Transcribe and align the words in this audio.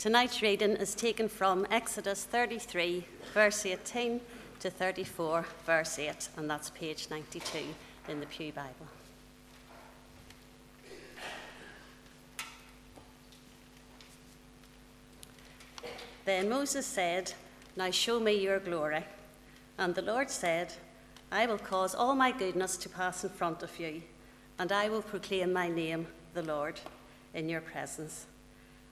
Tonight's 0.00 0.40
reading 0.40 0.76
is 0.76 0.94
taken 0.94 1.28
from 1.28 1.66
Exodus 1.70 2.24
33, 2.24 3.04
verse 3.34 3.66
18 3.66 4.18
to 4.60 4.70
34, 4.70 5.44
verse 5.66 5.98
8, 5.98 6.30
and 6.38 6.48
that's 6.48 6.70
page 6.70 7.08
92 7.10 7.58
in 8.08 8.18
the 8.18 8.24
Pew 8.24 8.50
Bible. 8.50 8.86
Then 16.24 16.48
Moses 16.48 16.86
said, 16.86 17.34
Now 17.76 17.90
show 17.90 18.18
me 18.18 18.32
your 18.42 18.58
glory. 18.58 19.04
And 19.76 19.94
the 19.94 20.00
Lord 20.00 20.30
said, 20.30 20.72
I 21.30 21.44
will 21.44 21.58
cause 21.58 21.94
all 21.94 22.14
my 22.14 22.32
goodness 22.32 22.78
to 22.78 22.88
pass 22.88 23.22
in 23.22 23.28
front 23.28 23.62
of 23.62 23.78
you, 23.78 24.00
and 24.58 24.72
I 24.72 24.88
will 24.88 25.02
proclaim 25.02 25.52
my 25.52 25.68
name, 25.68 26.06
the 26.32 26.42
Lord, 26.42 26.80
in 27.34 27.50
your 27.50 27.60
presence. 27.60 28.24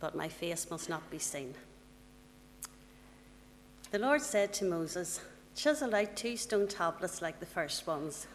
but 0.00 0.16
my 0.16 0.28
face 0.28 0.70
must 0.70 0.88
not 0.88 1.10
be 1.10 1.18
seen. 1.18 1.54
The 3.90 3.98
Lord 3.98 4.20
said 4.20 4.52
to 4.54 4.64
Moses, 4.64 5.20
Chisel 5.54 5.94
out 5.94 6.14
two 6.14 6.36
stone 6.36 6.68
tablets 6.68 7.22
like 7.22 7.40
the 7.40 7.46
first 7.46 7.86
ones, 7.86 8.26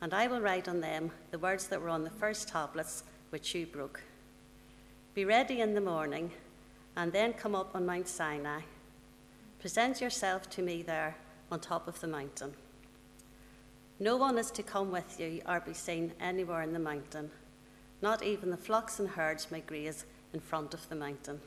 and 0.00 0.12
I 0.12 0.26
will 0.26 0.40
write 0.40 0.68
on 0.68 0.80
them 0.80 1.10
the 1.30 1.38
words 1.38 1.68
that 1.68 1.80
were 1.80 1.88
on 1.88 2.04
the 2.04 2.10
first 2.10 2.48
tablets 2.48 3.02
which 3.30 3.54
you 3.54 3.66
broke. 3.66 4.02
Be 5.14 5.24
ready 5.24 5.60
in 5.60 5.74
the 5.74 5.80
morning, 5.80 6.30
and 6.96 7.12
then 7.12 7.32
come 7.32 7.54
up 7.54 7.74
on 7.74 7.86
Mount 7.86 8.06
Sinai. 8.06 8.60
Present 9.58 10.00
yourself 10.00 10.48
to 10.50 10.62
me 10.62 10.82
there 10.82 11.16
on 11.50 11.60
top 11.60 11.88
of 11.88 12.00
the 12.00 12.06
mountain. 12.06 12.52
No 13.98 14.16
one 14.16 14.36
is 14.36 14.50
to 14.52 14.62
come 14.62 14.90
with 14.90 15.18
you 15.18 15.40
or 15.46 15.60
be 15.60 15.72
seen 15.72 16.12
anywhere 16.20 16.62
in 16.62 16.74
the 16.74 16.78
mountain. 16.78 17.30
Not 18.02 18.22
even 18.22 18.50
the 18.50 18.56
flocks 18.56 19.00
and 19.00 19.08
herds 19.08 19.50
may 19.50 19.60
graze 19.60 20.04
in 20.36 20.40
front 20.40 20.74
of 20.74 20.86
the 20.90 20.94
mountain. 20.94 21.40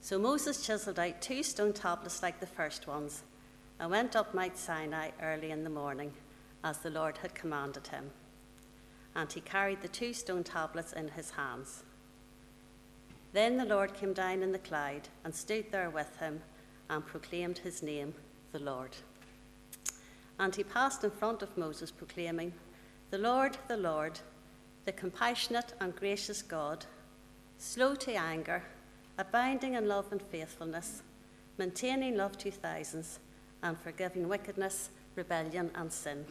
So 0.00 0.20
Moses 0.20 0.64
chiseled 0.64 1.00
out 1.00 1.20
two 1.20 1.42
stone 1.42 1.72
tablets 1.72 2.22
like 2.22 2.38
the 2.38 2.46
first 2.46 2.86
ones 2.86 3.24
and 3.80 3.90
went 3.90 4.14
up 4.14 4.32
Mount 4.32 4.56
Sinai 4.56 5.10
early 5.20 5.50
in 5.50 5.64
the 5.64 5.70
morning, 5.70 6.12
as 6.62 6.78
the 6.78 6.90
Lord 6.90 7.18
had 7.18 7.34
commanded 7.34 7.88
him. 7.88 8.12
And 9.16 9.32
he 9.32 9.40
carried 9.40 9.82
the 9.82 9.88
two 9.88 10.12
stone 10.12 10.44
tablets 10.44 10.92
in 10.92 11.08
his 11.08 11.30
hands. 11.30 11.82
Then 13.32 13.56
the 13.56 13.64
Lord 13.64 13.94
came 13.94 14.12
down 14.12 14.44
in 14.44 14.52
the 14.52 14.58
cloud 14.58 15.08
and 15.24 15.34
stood 15.34 15.72
there 15.72 15.90
with 15.90 16.18
him 16.18 16.40
and 16.88 17.04
proclaimed 17.04 17.58
his 17.58 17.82
name, 17.82 18.14
the 18.52 18.60
Lord. 18.60 18.96
And 20.38 20.54
he 20.54 20.62
passed 20.62 21.02
in 21.02 21.10
front 21.10 21.42
of 21.42 21.58
Moses, 21.58 21.90
proclaiming, 21.90 22.52
The 23.10 23.18
Lord, 23.18 23.58
the 23.66 23.76
Lord, 23.76 24.20
the 24.84 24.92
compassionate 24.92 25.74
and 25.80 25.96
gracious 25.96 26.42
God 26.42 26.86
slow 27.60 27.94
to 27.94 28.14
anger, 28.14 28.62
abounding 29.18 29.74
in 29.74 29.86
love 29.86 30.10
and 30.10 30.22
faithfulness, 30.22 31.02
maintaining 31.58 32.16
love 32.16 32.38
to 32.38 32.50
thousands, 32.50 33.18
and 33.62 33.78
forgiving 33.78 34.28
wickedness, 34.28 34.88
rebellion, 35.14 35.70
and 35.74 35.92
sin. 35.92 36.24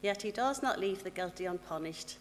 Yet 0.00 0.22
he 0.22 0.30
does 0.30 0.62
not 0.62 0.80
leave 0.80 1.04
the 1.04 1.10
guilty 1.10 1.44
unpunished. 1.44 2.16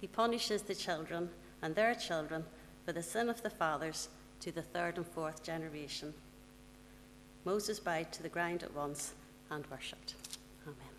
He 0.00 0.06
punishes 0.06 0.62
the 0.62 0.74
children 0.74 1.30
and 1.62 1.74
their 1.74 1.94
children 1.94 2.44
for 2.84 2.92
the 2.92 3.02
sin 3.02 3.30
of 3.30 3.42
the 3.42 3.50
fathers 3.50 4.10
to 4.40 4.52
the 4.52 4.62
third 4.62 4.98
and 4.98 5.06
fourth 5.06 5.42
generation. 5.42 6.12
Moses 7.46 7.80
bowed 7.80 8.12
to 8.12 8.22
the 8.22 8.28
ground 8.28 8.62
at 8.62 8.74
once 8.74 9.14
and 9.50 9.66
worshipped. 9.68 10.14
Amen. 10.66 10.95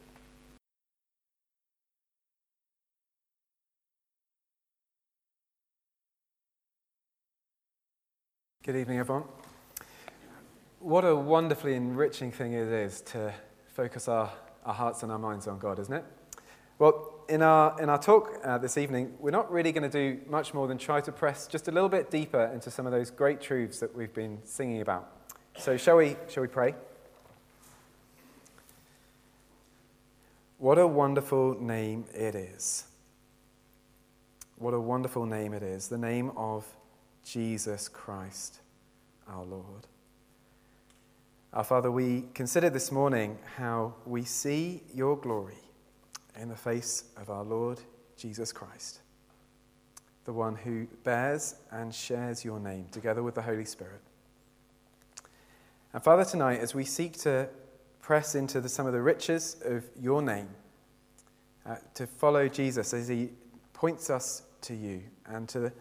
Good 8.68 8.76
evening, 8.76 9.00
everyone. 9.00 9.24
What 10.82 11.06
a 11.06 11.16
wonderfully 11.16 11.76
enriching 11.76 12.34
thing 12.34 12.52
it 12.52 12.68
is 12.68 13.00
to 13.14 13.34
focus 13.68 14.10
our, 14.10 14.30
our 14.66 14.74
hearts 14.74 15.04
and 15.04 15.12
our 15.14 15.18
minds 15.18 15.48
on 15.48 15.58
God, 15.58 15.80
isn't 15.80 15.94
it? 15.94 16.04
Well, 16.78 17.14
in 17.30 17.42
our, 17.42 17.82
in 17.82 17.90
our 17.90 17.98
talk 17.98 18.34
uh, 18.44 18.58
this 18.58 18.78
evening, 18.78 19.14
we're 19.22 19.32
not 19.32 19.50
really 19.50 19.72
going 19.72 19.90
to 19.90 20.16
do 20.16 20.20
much 20.30 20.54
more 20.54 20.68
than 20.68 20.78
try 20.78 21.00
to 21.00 21.14
press 21.14 21.48
just 21.48 21.70
a 21.70 21.72
little 21.72 21.88
bit 21.88 22.12
deeper 22.12 22.52
into 22.54 22.70
some 22.70 22.86
of 22.86 22.92
those 22.92 23.10
great 23.10 23.40
truths 23.40 23.80
that 23.80 23.96
we've 23.96 24.14
been 24.14 24.40
singing 24.44 24.82
about. 24.82 25.14
So, 25.58 25.78
shall 25.78 25.96
we, 25.96 26.18
shall 26.28 26.42
we 26.42 26.50
pray? 26.50 26.76
What 30.58 30.78
a 30.78 30.86
wonderful 30.86 31.58
name 31.58 32.04
it 32.14 32.36
is. 32.36 32.84
What 34.58 34.74
a 34.74 34.80
wonderful 34.82 35.26
name 35.26 35.54
it 35.54 35.64
is. 35.64 35.88
The 35.88 35.98
name 35.98 36.34
of 36.36 36.66
Jesus 37.28 37.90
Christ, 37.90 38.60
our 39.28 39.44
Lord. 39.44 39.86
Our 41.52 41.64
Father, 41.66 41.92
we 41.92 42.26
consider 42.34 42.70
this 42.70 42.90
morning 42.90 43.38
how 43.58 43.96
we 44.06 44.24
see 44.24 44.82
your 44.94 45.18
glory 45.18 45.58
in 46.40 46.48
the 46.48 46.56
face 46.56 47.04
of 47.18 47.30
our 47.30 47.44
Lord 47.44 47.82
Jesus 48.16 48.54
Christ, 48.54 49.00
the 50.24 50.32
one 50.32 50.56
who 50.56 50.88
bears 51.04 51.56
and 51.70 51.94
shares 51.94 52.46
your 52.46 52.62
name 52.62 52.86
together 52.92 53.22
with 53.22 53.36
the 53.36 53.42
Holy 53.42 53.66
Spirit. 53.66 54.02
And 55.94 56.02
Father, 56.02 56.24
tonight, 56.24 56.62
as 56.62 56.74
we 56.74 56.86
seek 56.86 57.18
to 57.20 57.50
press 58.02 58.36
into 58.36 58.62
the, 58.62 58.70
some 58.70 58.86
of 58.86 58.94
the 58.94 59.02
riches 59.02 59.58
of 59.66 59.84
your 60.00 60.22
name, 60.22 60.48
uh, 61.66 61.76
to 61.96 62.08
follow 62.08 62.48
Jesus 62.48 62.94
as 62.94 63.10
he 63.10 63.32
points 63.74 64.10
us 64.10 64.44
to 64.62 64.74
you 64.74 65.02
and 65.26 65.50
to 65.50 65.60
the 65.60 65.74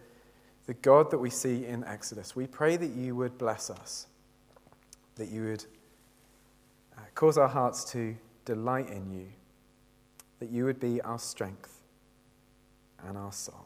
the 0.67 0.73
God 0.75 1.09
that 1.11 1.17
we 1.17 1.29
see 1.29 1.65
in 1.65 1.83
Exodus, 1.85 2.35
we 2.35 2.45
pray 2.45 2.75
that 2.75 2.91
you 2.91 3.15
would 3.15 3.37
bless 3.37 3.69
us, 3.69 4.05
that 5.15 5.29
you 5.29 5.45
would 5.45 5.65
uh, 6.97 7.01
cause 7.15 7.37
our 7.37 7.47
hearts 7.47 7.85
to 7.93 8.15
delight 8.43 8.89
in 8.89 9.09
you, 9.11 9.27
that 10.39 10.49
you 10.49 10.65
would 10.65 10.79
be 10.79 11.01
our 11.01 11.17
strength 11.17 11.81
and 13.07 13.17
our 13.17 13.31
song. 13.31 13.65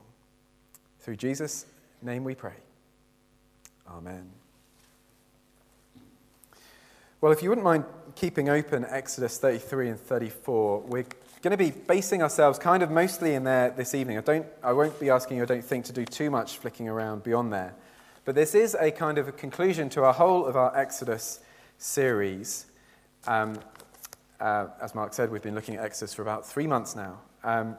Through 0.99 1.15
Jesus' 1.15 1.65
name 2.03 2.23
we 2.23 2.35
pray. 2.35 2.55
Amen. 3.89 4.29
Well, 7.19 7.31
if 7.31 7.41
you 7.41 7.49
wouldn't 7.49 7.65
mind 7.65 7.85
keeping 8.15 8.47
open 8.49 8.85
Exodus 8.87 9.39
33 9.39 9.89
and 9.89 9.99
34, 9.99 10.81
we're 10.81 11.05
going 11.41 11.51
to 11.51 11.57
be 11.57 11.71
basing 11.71 12.21
ourselves 12.21 12.59
kind 12.59 12.83
of 12.83 12.91
mostly 12.91 13.33
in 13.33 13.43
there 13.43 13.71
this 13.71 13.95
evening. 13.95 14.17
I, 14.17 14.21
don't, 14.21 14.45
I 14.63 14.73
won't 14.73 14.99
be 14.99 15.09
asking 15.09 15.37
you, 15.37 15.43
I 15.43 15.47
don't 15.47 15.65
think, 15.65 15.85
to 15.85 15.93
do 15.93 16.05
too 16.05 16.29
much 16.29 16.57
flicking 16.57 16.87
around 16.87 17.23
beyond 17.23 17.51
there. 17.51 17.73
But 18.25 18.35
this 18.35 18.53
is 18.53 18.75
a 18.79 18.91
kind 18.91 19.17
of 19.17 19.27
a 19.27 19.31
conclusion 19.31 19.89
to 19.89 20.03
our 20.03 20.13
whole 20.13 20.45
of 20.45 20.55
our 20.55 20.77
Exodus 20.77 21.39
series. 21.79 22.67
Um, 23.25 23.59
uh, 24.39 24.67
as 24.79 24.93
Mark 24.93 25.13
said, 25.13 25.31
we've 25.31 25.41
been 25.41 25.55
looking 25.55 25.75
at 25.75 25.83
Exodus 25.83 26.13
for 26.13 26.21
about 26.21 26.47
three 26.47 26.67
months 26.67 26.95
now. 26.95 27.19
Um, 27.43 27.75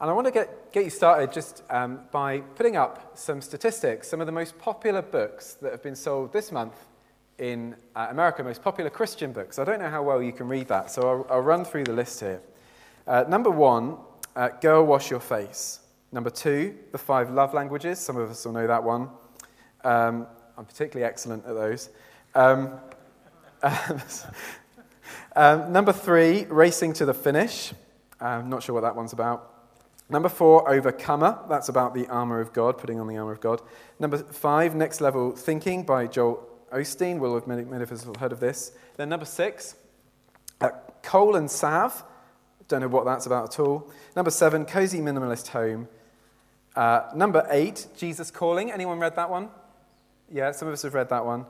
and 0.00 0.10
I 0.10 0.12
want 0.12 0.26
to 0.26 0.32
get, 0.32 0.72
get 0.72 0.82
you 0.82 0.90
started 0.90 1.32
just 1.32 1.62
um, 1.70 2.00
by 2.10 2.40
putting 2.40 2.76
up 2.76 3.16
some 3.16 3.40
statistics, 3.40 4.08
some 4.08 4.20
of 4.20 4.26
the 4.26 4.32
most 4.32 4.58
popular 4.58 5.00
books 5.00 5.54
that 5.54 5.70
have 5.70 5.82
been 5.82 5.96
sold 5.96 6.32
this 6.32 6.50
month 6.50 6.74
in 7.38 7.76
uh, 7.94 8.08
America, 8.10 8.42
most 8.42 8.62
popular 8.62 8.90
Christian 8.90 9.32
books. 9.32 9.58
I 9.58 9.64
don't 9.64 9.78
know 9.78 9.90
how 9.90 10.02
well 10.02 10.22
you 10.22 10.32
can 10.32 10.48
read 10.48 10.68
that, 10.68 10.90
so 10.90 11.02
I'll, 11.02 11.26
I'll 11.36 11.42
run 11.42 11.64
through 11.64 11.84
the 11.84 11.92
list 11.92 12.20
here. 12.20 12.40
Uh, 13.06 13.24
number 13.28 13.50
one, 13.50 13.96
uh, 14.34 14.48
Girl 14.48 14.84
Wash 14.84 15.10
Your 15.10 15.20
Face. 15.20 15.80
Number 16.12 16.30
two, 16.30 16.76
The 16.92 16.98
Five 16.98 17.30
Love 17.30 17.52
Languages. 17.52 17.98
Some 17.98 18.16
of 18.16 18.30
us 18.30 18.44
will 18.44 18.52
know 18.52 18.66
that 18.66 18.82
one. 18.82 19.10
Um, 19.84 20.26
I'm 20.56 20.64
particularly 20.64 21.04
excellent 21.04 21.44
at 21.44 21.54
those. 21.54 21.90
Um, 22.34 22.80
um, 25.36 25.72
number 25.72 25.92
three, 25.92 26.46
Racing 26.46 26.94
to 26.94 27.04
the 27.04 27.14
Finish. 27.14 27.72
I'm 28.20 28.48
not 28.48 28.62
sure 28.62 28.74
what 28.74 28.82
that 28.82 28.96
one's 28.96 29.12
about. 29.12 29.52
Number 30.08 30.28
four, 30.28 30.70
Overcomer. 30.70 31.38
That's 31.48 31.68
about 31.68 31.92
the 31.92 32.06
armor 32.06 32.40
of 32.40 32.52
God, 32.52 32.78
putting 32.78 33.00
on 33.00 33.08
the 33.08 33.16
armor 33.16 33.32
of 33.32 33.40
God. 33.40 33.60
Number 33.98 34.18
five, 34.18 34.74
Next 34.74 35.00
Level 35.00 35.32
Thinking 35.32 35.82
by 35.82 36.06
Joel 36.06 36.55
Osteen. 36.72 37.18
Will 37.18 37.34
have 37.34 37.46
have 38.06 38.16
heard 38.16 38.32
of 38.32 38.40
this. 38.40 38.72
Then 38.96 39.08
number 39.08 39.26
six, 39.26 39.74
uh, 40.60 40.70
Coal 41.02 41.36
and 41.36 41.50
Salve. 41.50 42.02
Don't 42.68 42.80
know 42.80 42.88
what 42.88 43.04
that's 43.04 43.26
about 43.26 43.52
at 43.52 43.60
all. 43.60 43.90
Number 44.16 44.30
seven, 44.30 44.64
Cozy 44.64 44.98
Minimalist 44.98 45.48
Home. 45.48 45.88
Uh, 46.74 47.08
number 47.14 47.46
eight, 47.50 47.86
Jesus 47.96 48.30
Calling. 48.30 48.70
Anyone 48.72 48.98
read 48.98 49.16
that 49.16 49.30
one? 49.30 49.48
Yeah, 50.30 50.50
some 50.52 50.68
of 50.68 50.74
us 50.74 50.82
have 50.82 50.94
read 50.94 51.08
that 51.10 51.24
one. 51.24 51.46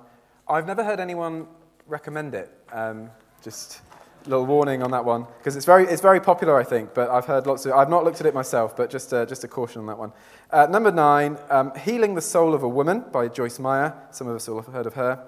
I've 0.47 0.67
never 0.67 0.85
heard 0.85 1.01
anyone 1.01 1.47
recommend 1.87 2.35
it. 2.35 2.53
Um, 2.71 3.11
just 3.43 3.81
little 4.26 4.46
warning 4.46 4.82
on 4.82 4.90
that 4.90 5.05
one 5.05 5.26
because 5.38 5.56
it's 5.56 5.67
very, 5.67 5.84
it's 5.84 6.02
very 6.02 6.20
popular, 6.20 6.58
I 6.58 6.64
think. 6.64 6.94
But 6.94 7.11
I've 7.11 7.26
heard 7.26 7.46
lots 7.46 7.67
of. 7.67 7.73
I've 7.73 7.90
not 7.90 8.05
looked 8.05 8.20
at 8.20 8.26
it 8.26 8.34
myself, 8.34 8.76
but 8.76 8.90
just, 8.90 9.12
uh, 9.12 9.26
just 9.26 9.44
a 9.44 9.49
caution 9.49 9.81
on 9.81 9.87
that 9.87 9.99
one. 9.99 10.12
Uh, 10.50 10.67
number 10.67 10.90
nine, 10.90 11.38
um, 11.50 11.75
"Healing 11.75 12.14
the 12.14 12.20
Soul 12.20 12.55
of 12.55 12.62
a 12.62 12.69
Woman" 12.69 13.05
by 13.12 13.28
Joyce 13.28 13.58
Meyer. 13.58 13.94
Some 14.11 14.28
of 14.28 14.37
us 14.37 14.49
will 14.49 14.62
have 14.62 14.73
heard 14.73 14.87
of 14.87 14.94
her. 14.94 15.26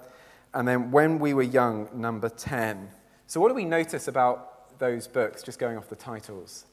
And 0.54 0.66
then 0.66 0.90
"When 0.90 1.18
We 1.18 1.34
Were 1.34 1.42
Young," 1.42 1.88
number 1.92 2.28
ten. 2.28 2.90
So, 3.26 3.40
what 3.40 3.48
do 3.48 3.54
we 3.54 3.64
notice 3.64 4.08
about 4.08 4.78
those 4.78 5.06
books? 5.06 5.42
Just 5.42 5.58
going 5.58 5.76
off 5.76 5.88
the 5.88 5.96
titles. 5.96 6.64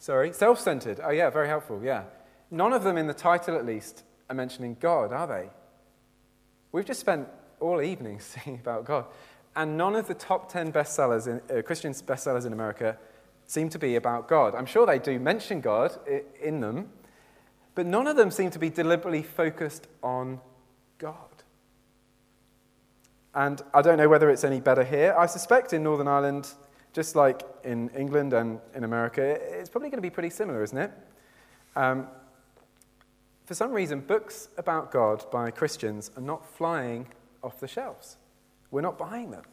Sorry, 0.00 0.32
self 0.32 0.58
centered. 0.58 0.98
Oh, 1.04 1.10
yeah, 1.10 1.28
very 1.28 1.46
helpful, 1.46 1.80
yeah. 1.84 2.04
None 2.50 2.72
of 2.72 2.82
them, 2.82 2.96
in 2.96 3.06
the 3.06 3.14
title 3.14 3.54
at 3.54 3.66
least, 3.66 4.02
are 4.30 4.34
mentioning 4.34 4.78
God, 4.80 5.12
are 5.12 5.26
they? 5.26 5.50
We've 6.72 6.86
just 6.86 7.00
spent 7.00 7.28
all 7.60 7.80
evening 7.80 8.20
singing 8.20 8.60
about 8.60 8.84
God. 8.84 9.06
And 9.56 9.76
none 9.76 9.96
of 9.96 10.06
the 10.06 10.14
top 10.14 10.50
10 10.50 10.72
bestsellers 10.72 11.26
in, 11.26 11.40
uh, 11.54 11.62
Christian 11.62 11.92
bestsellers 11.92 12.46
in 12.46 12.52
America 12.52 12.96
seem 13.46 13.68
to 13.70 13.78
be 13.78 13.96
about 13.96 14.28
God. 14.28 14.54
I'm 14.54 14.66
sure 14.66 14.86
they 14.86 14.98
do 14.98 15.18
mention 15.18 15.60
God 15.60 15.98
in 16.40 16.60
them, 16.60 16.90
but 17.74 17.84
none 17.84 18.06
of 18.06 18.16
them 18.16 18.30
seem 18.30 18.50
to 18.50 18.58
be 18.58 18.70
deliberately 18.70 19.22
focused 19.22 19.88
on 20.02 20.40
God. 20.98 21.14
And 23.34 23.60
I 23.74 23.82
don't 23.82 23.98
know 23.98 24.08
whether 24.08 24.30
it's 24.30 24.44
any 24.44 24.60
better 24.60 24.84
here. 24.84 25.14
I 25.18 25.26
suspect 25.26 25.72
in 25.72 25.82
Northern 25.82 26.08
Ireland 26.08 26.52
just 26.92 27.14
like 27.14 27.42
in 27.64 27.88
England 27.90 28.32
and 28.32 28.60
in 28.74 28.84
America, 28.84 29.22
it's 29.22 29.68
probably 29.68 29.90
going 29.90 29.98
to 29.98 30.02
be 30.02 30.10
pretty 30.10 30.30
similar, 30.30 30.62
isn't 30.62 30.78
it? 30.78 30.92
Um, 31.76 32.08
for 33.44 33.54
some 33.54 33.72
reason, 33.72 34.00
books 34.00 34.48
about 34.58 34.90
God 34.90 35.24
by 35.30 35.50
Christians 35.50 36.10
are 36.16 36.22
not 36.22 36.44
flying 36.44 37.06
off 37.42 37.60
the 37.60 37.68
shelves. 37.68 38.16
We're 38.70 38.80
not 38.80 38.98
buying 38.98 39.30
them. 39.30 39.44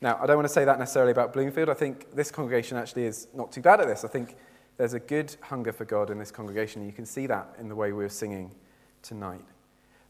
Now, 0.00 0.18
I 0.20 0.26
don't 0.26 0.36
want 0.36 0.48
to 0.48 0.54
say 0.54 0.64
that 0.64 0.78
necessarily 0.78 1.12
about 1.12 1.32
Bloomfield. 1.32 1.68
I 1.68 1.74
think 1.74 2.14
this 2.14 2.30
congregation 2.30 2.78
actually 2.78 3.04
is 3.04 3.28
not 3.34 3.52
too 3.52 3.60
bad 3.60 3.80
at 3.80 3.86
this. 3.86 4.04
I 4.04 4.08
think 4.08 4.36
there's 4.78 4.94
a 4.94 5.00
good 5.00 5.36
hunger 5.42 5.72
for 5.72 5.84
God 5.84 6.10
in 6.10 6.18
this 6.18 6.30
congregation. 6.30 6.86
You 6.86 6.92
can 6.92 7.04
see 7.04 7.26
that 7.26 7.54
in 7.58 7.68
the 7.68 7.74
way 7.74 7.92
we 7.92 8.02
were 8.02 8.08
singing 8.08 8.50
tonight. 9.02 9.44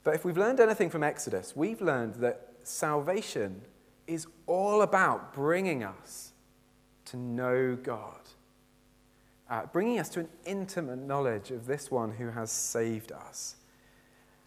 But 0.04 0.14
if 0.14 0.24
we've 0.24 0.36
learned 0.36 0.60
anything 0.60 0.90
from 0.90 1.02
Exodus, 1.02 1.56
we've 1.56 1.80
learned 1.80 2.16
that 2.16 2.52
salvation 2.62 3.62
is 4.06 4.26
all 4.46 4.82
about 4.82 5.34
bringing 5.34 5.82
us 5.82 6.32
to 7.06 7.16
know 7.16 7.76
God, 7.82 8.20
uh, 9.48 9.66
bringing 9.72 9.98
us 9.98 10.08
to 10.10 10.20
an 10.20 10.28
intimate 10.44 11.00
knowledge 11.00 11.50
of 11.50 11.66
this 11.66 11.90
one 11.90 12.12
who 12.12 12.30
has 12.30 12.52
saved 12.52 13.10
us. 13.10 13.56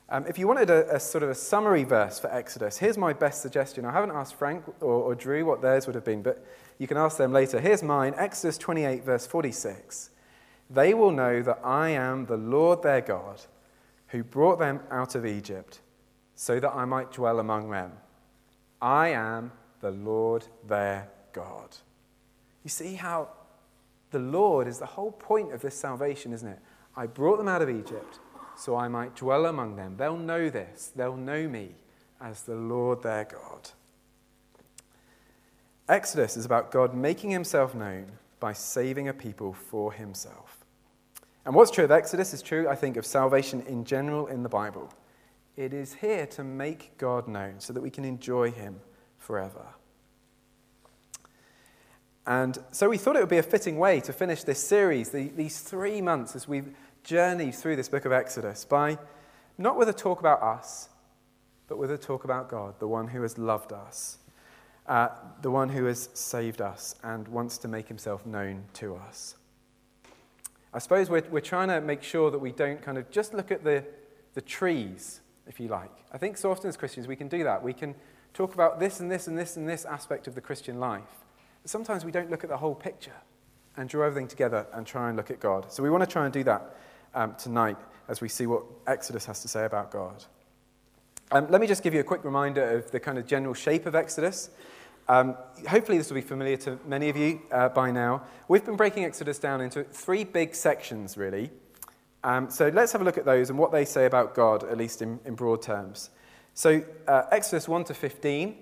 Um, 0.09 0.25
if 0.27 0.37
you 0.37 0.47
wanted 0.47 0.69
a, 0.69 0.95
a, 0.95 0.99
sort 0.99 1.23
of 1.23 1.29
a 1.29 1.35
summary 1.35 1.83
verse 1.83 2.19
for 2.19 2.31
Exodus, 2.33 2.77
here's 2.77 2.97
my 2.97 3.13
best 3.13 3.41
suggestion. 3.41 3.85
I 3.85 3.91
haven't 3.91 4.11
asked 4.11 4.35
Frank 4.35 4.65
or, 4.81 4.91
or 4.91 5.15
Drew 5.15 5.45
what 5.45 5.61
theirs 5.61 5.87
would 5.87 5.95
have 5.95 6.03
been, 6.03 6.21
but 6.21 6.45
you 6.77 6.87
can 6.87 6.97
ask 6.97 7.17
them 7.17 7.31
later. 7.31 7.59
Here's 7.59 7.81
mine 7.81 8.13
Exodus 8.17 8.57
28, 8.57 9.03
verse 9.03 9.25
46. 9.25 10.09
They 10.69 10.93
will 10.93 11.11
know 11.11 11.41
that 11.41 11.59
I 11.63 11.89
am 11.89 12.25
the 12.25 12.37
Lord 12.37 12.83
their 12.83 13.01
God 13.01 13.41
who 14.07 14.23
brought 14.23 14.59
them 14.59 14.81
out 14.91 15.15
of 15.15 15.25
Egypt 15.25 15.79
so 16.35 16.59
that 16.59 16.71
I 16.71 16.85
might 16.85 17.11
dwell 17.11 17.39
among 17.39 17.69
them. 17.69 17.93
I 18.81 19.09
am 19.09 19.51
the 19.79 19.91
Lord 19.91 20.45
their 20.67 21.09
God. 21.31 21.77
You 22.63 22.69
see 22.69 22.95
how 22.95 23.29
the 24.11 24.19
Lord 24.19 24.67
is 24.67 24.79
the 24.79 24.85
whole 24.85 25.11
point 25.11 25.53
of 25.53 25.61
this 25.61 25.75
salvation, 25.75 26.33
isn't 26.33 26.47
it? 26.47 26.59
I 26.95 27.07
brought 27.07 27.37
them 27.37 27.47
out 27.47 27.61
of 27.61 27.69
Egypt 27.69 28.19
so 28.63 28.77
I 28.77 28.87
might 28.87 29.13
dwell 29.13 29.45
among 29.45 29.75
them. 29.75 29.97
They'll 29.97 30.15
know 30.15 30.49
this, 30.49 30.89
they'll 30.95 31.17
know 31.17 31.49
me 31.49 31.75
as 32.21 32.43
the 32.43 32.55
Lord 32.55 33.03
their 33.03 33.25
God. 33.25 33.71
Exodus 35.89 36.37
is 36.37 36.45
about 36.45 36.71
God 36.71 36.95
making 36.95 37.31
himself 37.31 37.75
known 37.75 38.05
by 38.39 38.53
saving 38.53 39.09
a 39.09 39.13
people 39.13 39.51
for 39.51 39.91
himself. 39.91 40.63
And 41.45 41.53
what's 41.53 41.71
true 41.71 41.83
of 41.83 41.91
Exodus 41.91 42.33
is 42.33 42.41
true, 42.41 42.69
I 42.69 42.75
think, 42.75 42.95
of 42.95 43.05
salvation 43.05 43.63
in 43.67 43.83
general 43.83 44.27
in 44.27 44.43
the 44.43 44.49
Bible. 44.49 44.93
It 45.57 45.73
is 45.73 45.95
here 45.95 46.25
to 46.27 46.43
make 46.45 46.97
God 46.97 47.27
known 47.27 47.55
so 47.59 47.73
that 47.73 47.81
we 47.81 47.89
can 47.89 48.05
enjoy 48.05 48.51
him 48.51 48.79
forever. 49.17 49.65
And 52.25 52.57
so 52.71 52.87
we 52.87 52.97
thought 52.97 53.17
it 53.17 53.19
would 53.19 53.27
be 53.27 53.39
a 53.39 53.43
fitting 53.43 53.77
way 53.77 53.99
to 53.99 54.13
finish 54.13 54.45
this 54.45 54.65
series, 54.65 55.09
the, 55.09 55.27
these 55.27 55.59
three 55.59 55.99
months 55.99 56.33
as 56.33 56.47
we've 56.47 56.73
journeyed 57.03 57.55
through 57.55 57.75
this 57.75 57.89
book 57.89 58.05
of 58.05 58.11
Exodus, 58.11 58.65
by 58.65 58.97
not 59.57 59.77
with 59.77 59.89
a 59.89 59.93
talk 59.93 60.19
about 60.19 60.41
us, 60.41 60.89
but 61.67 61.77
with 61.77 61.91
a 61.91 61.97
talk 61.97 62.23
about 62.23 62.49
God, 62.49 62.79
the 62.79 62.87
one 62.87 63.07
who 63.07 63.21
has 63.21 63.37
loved 63.37 63.73
us, 63.73 64.17
uh, 64.87 65.09
the 65.41 65.51
one 65.51 65.69
who 65.69 65.85
has 65.85 66.09
saved 66.13 66.61
us 66.61 66.95
and 67.03 67.27
wants 67.27 67.57
to 67.59 67.67
make 67.67 67.87
himself 67.87 68.25
known 68.25 68.63
to 68.73 68.95
us. 68.95 69.35
I 70.73 70.79
suppose 70.79 71.09
we're, 71.09 71.23
we're 71.29 71.39
trying 71.39 71.67
to 71.67 71.81
make 71.81 72.03
sure 72.03 72.31
that 72.31 72.39
we 72.39 72.51
don't 72.51 72.81
kind 72.81 72.97
of 72.97 73.09
just 73.11 73.33
look 73.33 73.51
at 73.51 73.63
the, 73.63 73.83
the 74.33 74.41
trees, 74.41 75.21
if 75.47 75.59
you 75.59 75.67
like. 75.67 75.91
I 76.11 76.17
think 76.17 76.37
so 76.37 76.51
often 76.51 76.67
as 76.67 76.77
Christians 76.77 77.07
we 77.07 77.15
can 77.15 77.27
do 77.27 77.43
that. 77.43 77.63
We 77.63 77.73
can 77.73 77.95
talk 78.33 78.53
about 78.53 78.79
this 78.79 78.99
and 78.99 79.11
this 79.11 79.27
and 79.27 79.37
this 79.37 79.55
and 79.55 79.69
this 79.69 79.85
aspect 79.85 80.27
of 80.27 80.35
the 80.35 80.41
Christian 80.41 80.79
life. 80.79 81.03
But 81.61 81.69
sometimes 81.69 82.03
we 82.03 82.11
don't 82.11 82.31
look 82.31 82.43
at 82.43 82.49
the 82.49 82.57
whole 82.57 82.75
picture 82.75 83.21
and 83.77 83.87
draw 83.87 84.05
everything 84.05 84.27
together 84.27 84.65
and 84.73 84.85
try 84.85 85.09
and 85.09 85.17
look 85.17 85.31
at 85.31 85.39
God. 85.39 85.71
So 85.71 85.83
we 85.83 85.89
want 85.89 86.03
to 86.03 86.09
try 86.09 86.25
and 86.25 86.33
do 86.33 86.43
that 86.43 86.75
um, 87.13 87.35
tonight 87.37 87.77
as 88.07 88.21
we 88.21 88.29
see 88.29 88.47
what 88.47 88.63
Exodus 88.87 89.25
has 89.25 89.41
to 89.41 89.47
say 89.47 89.65
about 89.65 89.91
God. 89.91 90.23
Um, 91.31 91.49
let 91.49 91.61
me 91.61 91.67
just 91.67 91.83
give 91.83 91.93
you 91.93 91.99
a 91.99 92.03
quick 92.03 92.23
reminder 92.23 92.77
of 92.77 92.91
the 92.91 92.99
kind 92.99 93.17
of 93.17 93.25
general 93.25 93.53
shape 93.53 93.85
of 93.85 93.95
Exodus. 93.95 94.49
Um, 95.07 95.35
hopefully, 95.67 95.97
this 95.97 96.09
will 96.09 96.15
be 96.15 96.21
familiar 96.21 96.57
to 96.57 96.79
many 96.85 97.09
of 97.09 97.17
you 97.17 97.41
uh, 97.51 97.69
by 97.69 97.91
now. 97.91 98.23
We've 98.47 98.63
been 98.63 98.75
breaking 98.75 99.03
Exodus 99.05 99.39
down 99.39 99.61
into 99.61 99.83
three 99.83 100.23
big 100.23 100.55
sections, 100.55 101.17
really. 101.17 101.49
Um, 102.23 102.49
so 102.49 102.69
let's 102.69 102.91
have 102.93 103.01
a 103.01 103.03
look 103.03 103.17
at 103.17 103.25
those 103.25 103.49
and 103.49 103.59
what 103.59 103.71
they 103.71 103.83
say 103.83 104.05
about 104.05 104.33
God, 104.33 104.63
at 104.63 104.77
least 104.77 105.01
in, 105.01 105.19
in 105.25 105.35
broad 105.35 105.61
terms. 105.61 106.09
So, 106.53 106.83
uh, 107.07 107.23
Exodus 107.31 107.67
1 107.67 107.85
to 107.85 107.93
15 107.93 108.55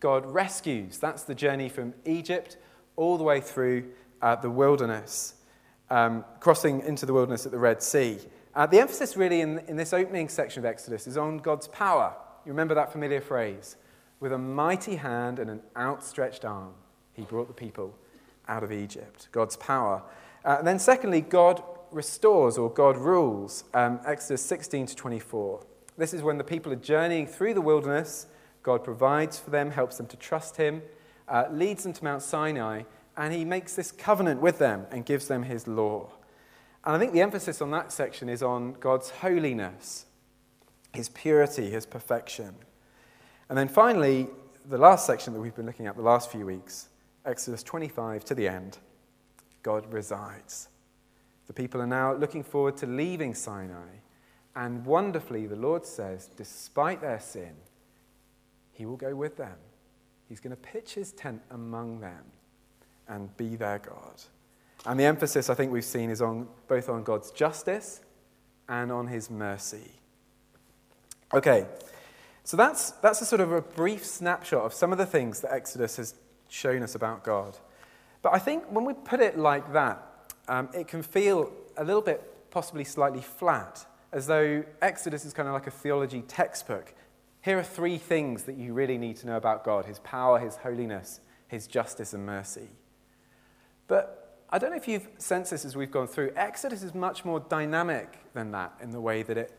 God 0.00 0.24
rescues. 0.26 0.98
That's 0.98 1.24
the 1.24 1.34
journey 1.34 1.68
from 1.68 1.94
Egypt 2.04 2.56
all 2.94 3.16
the 3.16 3.24
way 3.24 3.40
through 3.40 3.90
uh, 4.22 4.36
the 4.36 4.50
wilderness, 4.50 5.34
um, 5.90 6.24
crossing 6.40 6.80
into 6.80 7.06
the 7.06 7.12
wilderness 7.12 7.46
at 7.46 7.52
the 7.52 7.58
Red 7.58 7.82
Sea. 7.82 8.18
Uh, 8.54 8.66
the 8.66 8.80
emphasis, 8.80 9.16
really, 9.16 9.40
in, 9.40 9.58
in 9.68 9.76
this 9.76 9.92
opening 9.92 10.28
section 10.28 10.60
of 10.60 10.64
Exodus 10.64 11.06
is 11.06 11.16
on 11.16 11.38
God's 11.38 11.68
power. 11.68 12.14
You 12.44 12.52
remember 12.52 12.74
that 12.74 12.92
familiar 12.92 13.20
phrase? 13.20 13.76
With 14.20 14.32
a 14.32 14.38
mighty 14.38 14.96
hand 14.96 15.38
and 15.38 15.50
an 15.50 15.62
outstretched 15.76 16.44
arm, 16.44 16.74
he 17.12 17.22
brought 17.22 17.48
the 17.48 17.54
people 17.54 17.94
out 18.48 18.62
of 18.62 18.72
Egypt. 18.72 19.28
God's 19.32 19.56
power. 19.56 20.02
Uh, 20.44 20.56
and 20.58 20.66
then, 20.66 20.78
secondly, 20.78 21.20
God 21.20 21.62
restores 21.90 22.58
or 22.58 22.70
God 22.70 22.96
rules. 22.96 23.64
Um, 23.74 24.00
Exodus 24.06 24.42
16 24.42 24.86
to 24.86 24.96
24. 24.96 25.64
This 25.96 26.14
is 26.14 26.22
when 26.22 26.38
the 26.38 26.44
people 26.44 26.72
are 26.72 26.76
journeying 26.76 27.26
through 27.26 27.54
the 27.54 27.60
wilderness 27.60 28.26
God 28.68 28.84
provides 28.84 29.38
for 29.38 29.48
them, 29.48 29.70
helps 29.70 29.96
them 29.96 30.06
to 30.08 30.16
trust 30.18 30.58
Him, 30.58 30.82
uh, 31.26 31.44
leads 31.50 31.84
them 31.84 31.94
to 31.94 32.04
Mount 32.04 32.22
Sinai, 32.22 32.82
and 33.18 33.34
He 33.34 33.44
makes 33.44 33.74
this 33.74 33.90
covenant 33.90 34.40
with 34.40 34.58
them 34.58 34.86
and 34.92 35.04
gives 35.04 35.26
them 35.26 35.42
His 35.42 35.66
law. 35.66 36.08
And 36.84 36.96
I 36.96 36.98
think 36.98 37.12
the 37.12 37.20
emphasis 37.20 37.60
on 37.60 37.72
that 37.72 37.92
section 37.92 38.28
is 38.28 38.42
on 38.42 38.74
God's 38.74 39.10
holiness, 39.10 40.06
His 40.94 41.08
purity, 41.10 41.68
His 41.68 41.84
perfection. 41.84 42.54
And 43.48 43.58
then 43.58 43.68
finally, 43.68 44.28
the 44.66 44.78
last 44.78 45.04
section 45.04 45.34
that 45.34 45.40
we've 45.40 45.54
been 45.54 45.66
looking 45.66 45.86
at 45.86 45.96
the 45.96 46.02
last 46.02 46.30
few 46.30 46.46
weeks, 46.46 46.88
Exodus 47.26 47.62
25 47.64 48.24
to 48.26 48.34
the 48.34 48.46
end, 48.46 48.78
God 49.62 49.92
resides. 49.92 50.68
The 51.48 51.52
people 51.52 51.82
are 51.82 51.86
now 51.86 52.14
looking 52.14 52.44
forward 52.44 52.76
to 52.78 52.86
leaving 52.86 53.34
Sinai. 53.34 53.96
And 54.54 54.86
wonderfully, 54.86 55.46
the 55.46 55.56
Lord 55.56 55.84
says, 55.84 56.30
despite 56.36 57.00
their 57.00 57.20
sin, 57.20 57.54
he 58.72 58.86
will 58.86 58.96
go 58.96 59.16
with 59.16 59.36
them. 59.36 59.56
He's 60.28 60.40
going 60.40 60.54
to 60.54 60.56
pitch 60.56 60.94
his 60.94 61.12
tent 61.12 61.42
among 61.50 62.00
them 62.00 62.24
and 63.08 63.34
be 63.36 63.56
their 63.56 63.78
God. 63.78 64.22
And 64.86 64.98
the 64.98 65.04
emphasis 65.04 65.50
I 65.50 65.54
think 65.54 65.72
we've 65.72 65.84
seen 65.84 66.10
is 66.10 66.22
on 66.22 66.48
both 66.68 66.88
on 66.88 67.02
God's 67.02 67.30
justice 67.30 68.00
and 68.68 68.92
on 68.92 69.06
his 69.06 69.30
mercy. 69.30 69.92
Okay, 71.34 71.66
so 72.44 72.56
that's, 72.56 72.92
that's 72.92 73.20
a 73.20 73.24
sort 73.24 73.40
of 73.40 73.52
a 73.52 73.60
brief 73.60 74.04
snapshot 74.04 74.64
of 74.64 74.72
some 74.72 74.92
of 74.92 74.98
the 74.98 75.06
things 75.06 75.40
that 75.40 75.52
Exodus 75.52 75.96
has 75.96 76.14
shown 76.48 76.82
us 76.82 76.94
about 76.94 77.24
God. 77.24 77.58
But 78.22 78.34
I 78.34 78.38
think 78.38 78.64
when 78.70 78.84
we 78.84 78.94
put 78.94 79.20
it 79.20 79.38
like 79.38 79.72
that, 79.72 80.02
um, 80.48 80.70
it 80.72 80.88
can 80.88 81.02
feel 81.02 81.52
a 81.76 81.84
little 81.84 82.00
bit 82.00 82.50
possibly 82.50 82.84
slightly 82.84 83.20
flat, 83.20 83.84
as 84.12 84.26
though 84.26 84.64
Exodus 84.80 85.24
is 85.24 85.34
kind 85.34 85.48
of 85.48 85.54
like 85.54 85.66
a 85.66 85.70
theology 85.70 86.22
textbook 86.22 86.94
here 87.48 87.58
are 87.58 87.64
three 87.64 87.98
things 87.98 88.42
that 88.44 88.56
you 88.56 88.74
really 88.74 88.98
need 88.98 89.16
to 89.18 89.26
know 89.26 89.36
about 89.36 89.64
God 89.64 89.86
his 89.86 90.00
power, 90.00 90.38
his 90.38 90.56
holiness, 90.56 91.20
his 91.46 91.66
justice, 91.66 92.12
and 92.12 92.26
mercy. 92.26 92.68
But 93.88 94.18
I 94.50 94.58
don't 94.58 94.70
know 94.70 94.76
if 94.76 94.86
you've 94.86 95.08
sensed 95.18 95.50
this 95.50 95.64
as 95.64 95.76
we've 95.76 95.90
gone 95.90 96.06
through. 96.06 96.32
Exodus 96.36 96.82
is 96.82 96.94
much 96.94 97.24
more 97.24 97.40
dynamic 97.40 98.18
than 98.32 98.52
that 98.52 98.72
in 98.80 98.90
the 98.90 99.00
way 99.00 99.22
that 99.22 99.36
it, 99.36 99.52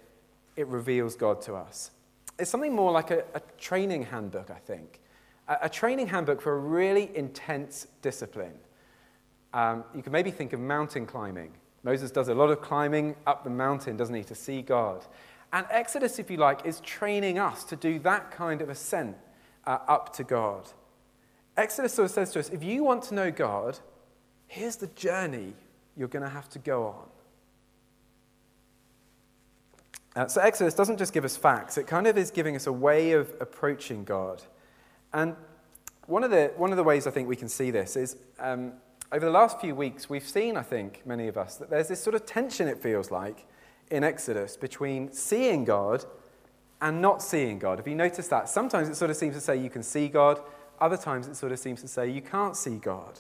it 0.56 0.68
reveals 0.68 1.16
God 1.16 1.42
to 1.44 1.56
us. 1.56 1.92
It's 2.40 2.50
something 2.50 2.74
more 2.74 2.92
like 2.92 3.12
a, 3.12 3.24
a 3.34 3.42
training 3.60 4.04
handbook, 4.04 4.50
I 4.50 4.60
think. 4.60 5.02
A, 5.48 5.58
a, 5.64 5.70
training 5.70 6.08
handbook 6.08 6.42
for 6.42 6.54
a 6.54 6.60
really 6.60 7.12
intense 7.16 7.86
discipline. 8.02 8.54
Um, 9.54 9.84
you 9.94 10.02
can 10.02 10.12
maybe 10.12 10.32
think 10.32 10.54
of 10.54 10.60
mountain 10.60 11.06
climbing. 11.06 11.52
Moses 11.84 12.12
does 12.12 12.28
a 12.28 12.34
lot 12.34 12.50
of 12.50 12.62
climbing 12.62 13.16
up 13.28 13.44
the 13.44 13.50
mountain, 13.50 13.98
doesn't 13.98 14.16
he, 14.16 14.24
to 14.24 14.36
see 14.36 14.62
God. 14.62 15.06
And 15.52 15.66
Exodus, 15.70 16.20
if 16.20 16.30
you 16.30 16.38
like, 16.38 16.66
is 16.66 16.80
training 16.82 17.40
us 17.40 17.64
to 17.66 17.76
do 17.76 18.00
that 18.00 18.32
kind 18.32 18.62
of 18.62 18.70
ascent 18.70 19.18
uh, 19.66 19.80
up 19.88 20.14
to 20.16 20.24
God. 20.24 20.70
Exodus 21.58 21.94
sort 21.94 22.06
of 22.06 22.12
says 22.12 22.32
to 22.32 22.40
us 22.40 22.50
if 22.50 22.64
you 22.64 22.84
want 22.84 23.04
to 23.04 23.16
know 23.16 23.32
God, 23.32 23.80
here's 24.50 24.76
the 24.76 24.88
journey 24.88 25.54
you're 25.96 26.10
going 26.10 26.24
to 26.24 26.30
have 26.30 26.50
to 26.50 26.60
go 26.60 26.88
on. 26.88 27.06
Uh, 30.16 30.28
so, 30.28 30.42
Exodus 30.42 30.74
doesn't 30.74 30.98
just 30.98 31.14
give 31.14 31.24
us 31.24 31.38
facts, 31.38 31.78
it 31.78 31.88
kind 31.88 32.08
of 32.08 32.18
is 32.18 32.32
giving 32.32 32.56
us 32.56 32.68
a 32.68 32.74
way 32.74 33.14
of 33.14 33.32
approaching 33.40 34.04
God. 34.04 34.44
And 35.14 35.36
one 36.08 36.24
of 36.24 36.32
the, 36.32 36.52
one 36.58 36.72
of 36.72 36.78
the 36.78 36.84
ways 36.84 37.08
I 37.08 37.12
think 37.12 37.30
we 37.30 37.36
can 37.36 37.48
see 37.48 37.72
this 37.72 37.96
is 37.96 38.18
um, 38.40 38.74
over 39.12 39.26
the 39.26 39.32
last 39.32 39.62
few 39.62 39.76
weeks, 39.76 40.10
we've 40.10 40.28
seen, 40.28 40.58
I 40.58 40.64
think, 40.64 41.04
many 41.06 41.28
of 41.28 41.38
us, 41.38 41.56
that 41.58 41.70
there's 41.70 41.88
this 41.88 42.02
sort 42.02 42.16
of 42.16 42.26
tension, 42.26 42.68
it 42.68 42.82
feels 42.82 43.12
like, 43.12 43.46
in 43.92 44.04
Exodus 44.04 44.58
between 44.58 45.12
seeing 45.12 45.64
God 45.64 46.06
and 46.82 47.02
not 47.02 47.22
seeing 47.22 47.60
God. 47.60 47.78
Have 47.78 47.88
you 47.88 47.96
noticed 47.96 48.30
that? 48.32 48.50
Sometimes 48.50 48.90
it 48.90 48.96
sort 48.96 49.12
of 49.12 49.18
seems 49.18 49.36
to 49.36 49.42
say 49.42 49.58
you 49.58 49.70
can 49.70 49.84
see 49.84 50.08
God, 50.08 50.40
other 50.80 50.98
times 50.98 51.28
it 51.28 51.36
sort 51.36 51.52
of 51.52 51.60
seems 51.60 51.82
to 51.82 51.88
say 51.88 52.10
you 52.10 52.22
can't 52.22 52.56
see 52.56 52.78
God. 52.78 53.20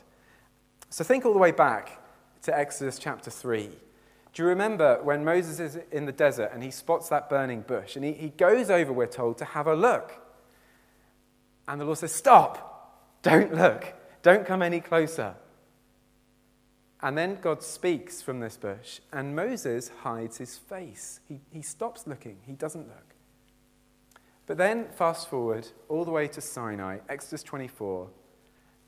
So 0.89 1.03
think 1.03 1.25
all 1.25 1.33
the 1.33 1.39
way 1.39 1.51
back 1.51 2.01
to 2.43 2.57
Exodus 2.57 2.97
chapter 2.97 3.29
3. 3.29 3.69
Do 4.33 4.43
you 4.43 4.49
remember 4.49 4.99
when 5.03 5.23
Moses 5.23 5.59
is 5.59 5.79
in 5.91 6.05
the 6.05 6.11
desert 6.11 6.51
and 6.53 6.63
he 6.63 6.71
spots 6.71 7.09
that 7.09 7.29
burning 7.29 7.61
bush 7.61 7.95
and 7.95 8.05
he, 8.05 8.13
he 8.13 8.29
goes 8.29 8.69
over, 8.69 8.93
we're 8.93 9.07
told, 9.07 9.37
to 9.39 9.45
have 9.45 9.67
a 9.67 9.75
look? 9.75 10.13
And 11.67 11.79
the 11.79 11.85
Lord 11.85 11.97
says, 11.97 12.11
Stop! 12.11 13.21
Don't 13.21 13.53
look! 13.53 13.93
Don't 14.21 14.45
come 14.45 14.61
any 14.61 14.81
closer. 14.81 15.35
And 17.01 17.17
then 17.17 17.37
God 17.41 17.63
speaks 17.63 18.21
from 18.21 18.41
this 18.41 18.57
bush, 18.57 18.99
and 19.13 19.35
Moses 19.35 19.89
hides 20.01 20.37
his 20.37 20.57
face. 20.57 21.21
He, 21.29 21.39
he 21.49 21.61
stops 21.61 22.05
looking, 22.05 22.37
he 22.45 22.53
doesn't 22.53 22.87
look. 22.87 23.15
But 24.45 24.57
then, 24.57 24.87
fast 24.95 25.29
forward 25.29 25.67
all 25.87 26.03
the 26.03 26.11
way 26.11 26.27
to 26.27 26.41
Sinai, 26.41 26.97
Exodus 27.07 27.43
24, 27.43 28.09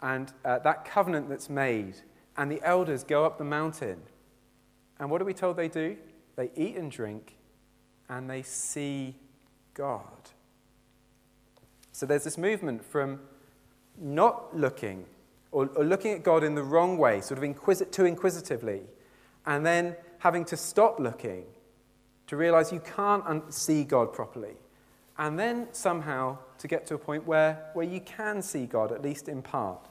and 0.02 0.32
uh, 0.44 0.60
that 0.60 0.86
covenant 0.86 1.30
that's 1.30 1.50
made, 1.50 1.96
and 2.38 2.52
the 2.52 2.62
elders 2.64 3.04
go 3.04 3.26
up 3.26 3.38
the 3.38 3.44
mountain. 3.44 4.02
And 5.00 5.10
what 5.10 5.22
are 5.22 5.26
we 5.26 5.34
told 5.34 5.58
they 5.58 5.68
do? 5.68 5.98
They 6.36 6.52
eat 6.56 6.76
and 6.76 6.92
drink, 6.92 7.36
and 8.10 8.30
they 8.30 8.42
see 8.42 9.16
God. 9.74 10.30
So 11.92 12.06
there's 12.06 12.24
this 12.24 12.38
movement 12.38 12.84
from 12.84 13.20
not 13.98 14.56
looking 14.58 15.06
or, 15.52 15.70
or 15.76 15.84
looking 15.84 16.14
at 16.14 16.24
God 16.24 16.44
in 16.44 16.56
the 16.56 16.64
wrong 16.64 16.98
way, 16.98 17.22
sort 17.22 17.38
of 17.38 17.44
inquisit- 17.44 17.92
too 17.92 18.06
inquisitively, 18.06 18.82
and 19.46 19.66
then 19.66 19.96
having 20.20 20.46
to 20.46 20.58
stop 20.58 21.00
looking 21.00 21.44
to 22.28 22.38
realize 22.38 22.72
you 22.72 22.80
can't 22.80 23.26
un- 23.26 23.52
see 23.52 23.84
God 23.84 24.14
properly, 24.14 24.56
and 25.18 25.38
then 25.38 25.68
somehow 25.74 26.38
to 26.58 26.68
get 26.68 26.86
to 26.88 26.96
a 26.96 26.98
point 26.98 27.28
where, 27.28 27.70
where 27.74 27.86
you 27.86 28.00
can 28.00 28.42
see 28.42 28.66
God, 28.66 28.92
at 28.92 29.02
least 29.02 29.28
in 29.28 29.42
part. 29.42 29.88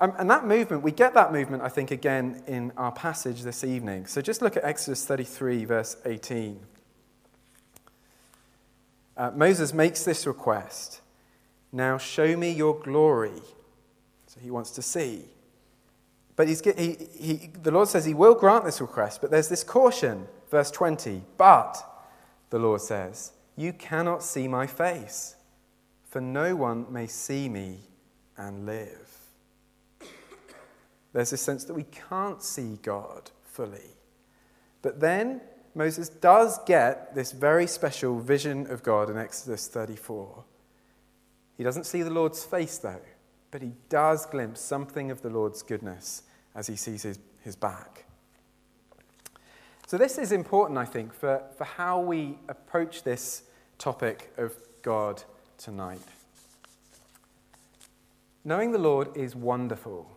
Um, 0.00 0.12
and 0.18 0.28
that 0.30 0.46
movement, 0.46 0.82
we 0.82 0.90
get 0.90 1.14
that 1.14 1.32
movement, 1.32 1.62
I 1.62 1.68
think, 1.68 1.90
again 1.90 2.42
in 2.46 2.72
our 2.76 2.92
passage 2.92 3.42
this 3.42 3.62
evening. 3.62 4.06
So 4.06 4.20
just 4.20 4.42
look 4.42 4.56
at 4.56 4.64
Exodus 4.64 5.06
33, 5.06 5.64
verse 5.64 5.96
18. 6.04 6.60
Uh, 9.16 9.30
Moses 9.34 9.72
makes 9.72 10.04
this 10.04 10.26
request 10.26 11.00
Now 11.70 11.98
show 11.98 12.36
me 12.36 12.50
your 12.50 12.78
glory. 12.80 13.40
So 14.26 14.40
he 14.40 14.50
wants 14.50 14.72
to 14.72 14.82
see. 14.82 15.26
But 16.36 16.48
he's, 16.48 16.60
he, 16.60 16.96
he, 17.16 17.50
the 17.62 17.70
Lord 17.70 17.86
says 17.88 18.04
he 18.04 18.14
will 18.14 18.34
grant 18.34 18.64
this 18.64 18.80
request, 18.80 19.20
but 19.20 19.30
there's 19.30 19.48
this 19.48 19.62
caution. 19.62 20.26
Verse 20.50 20.70
20. 20.72 21.22
But, 21.36 21.76
the 22.50 22.58
Lord 22.58 22.80
says, 22.80 23.32
you 23.56 23.72
cannot 23.72 24.22
see 24.22 24.48
my 24.48 24.66
face, 24.66 25.36
for 26.08 26.20
no 26.20 26.56
one 26.56 26.92
may 26.92 27.06
see 27.06 27.48
me 27.48 27.78
and 28.36 28.66
live. 28.66 29.23
There's 31.14 31.30
this 31.30 31.40
sense 31.40 31.64
that 31.64 31.74
we 31.74 31.86
can't 32.10 32.42
see 32.42 32.78
God 32.82 33.30
fully. 33.44 33.96
But 34.82 35.00
then 35.00 35.40
Moses 35.74 36.10
does 36.10 36.58
get 36.66 37.14
this 37.14 37.32
very 37.32 37.66
special 37.66 38.20
vision 38.20 38.70
of 38.70 38.82
God 38.82 39.08
in 39.08 39.16
Exodus 39.16 39.66
34. 39.68 40.44
He 41.56 41.64
doesn't 41.64 41.84
see 41.86 42.02
the 42.02 42.10
Lord's 42.10 42.44
face, 42.44 42.76
though 42.76 43.00
but 43.54 43.62
he 43.62 43.70
does 43.88 44.26
glimpse 44.26 44.60
something 44.60 45.12
of 45.12 45.22
the 45.22 45.30
Lord's 45.30 45.62
goodness 45.62 46.24
as 46.56 46.66
he 46.66 46.74
sees 46.74 47.04
his, 47.04 47.20
his 47.42 47.54
back. 47.54 48.04
So, 49.86 49.96
this 49.96 50.18
is 50.18 50.32
important, 50.32 50.76
I 50.76 50.84
think, 50.84 51.14
for, 51.14 51.40
for 51.56 51.62
how 51.62 52.00
we 52.00 52.36
approach 52.48 53.04
this 53.04 53.44
topic 53.78 54.32
of 54.38 54.56
God 54.82 55.22
tonight. 55.56 56.00
Knowing 58.44 58.72
the 58.72 58.78
Lord 58.78 59.16
is 59.16 59.36
wonderful. 59.36 60.10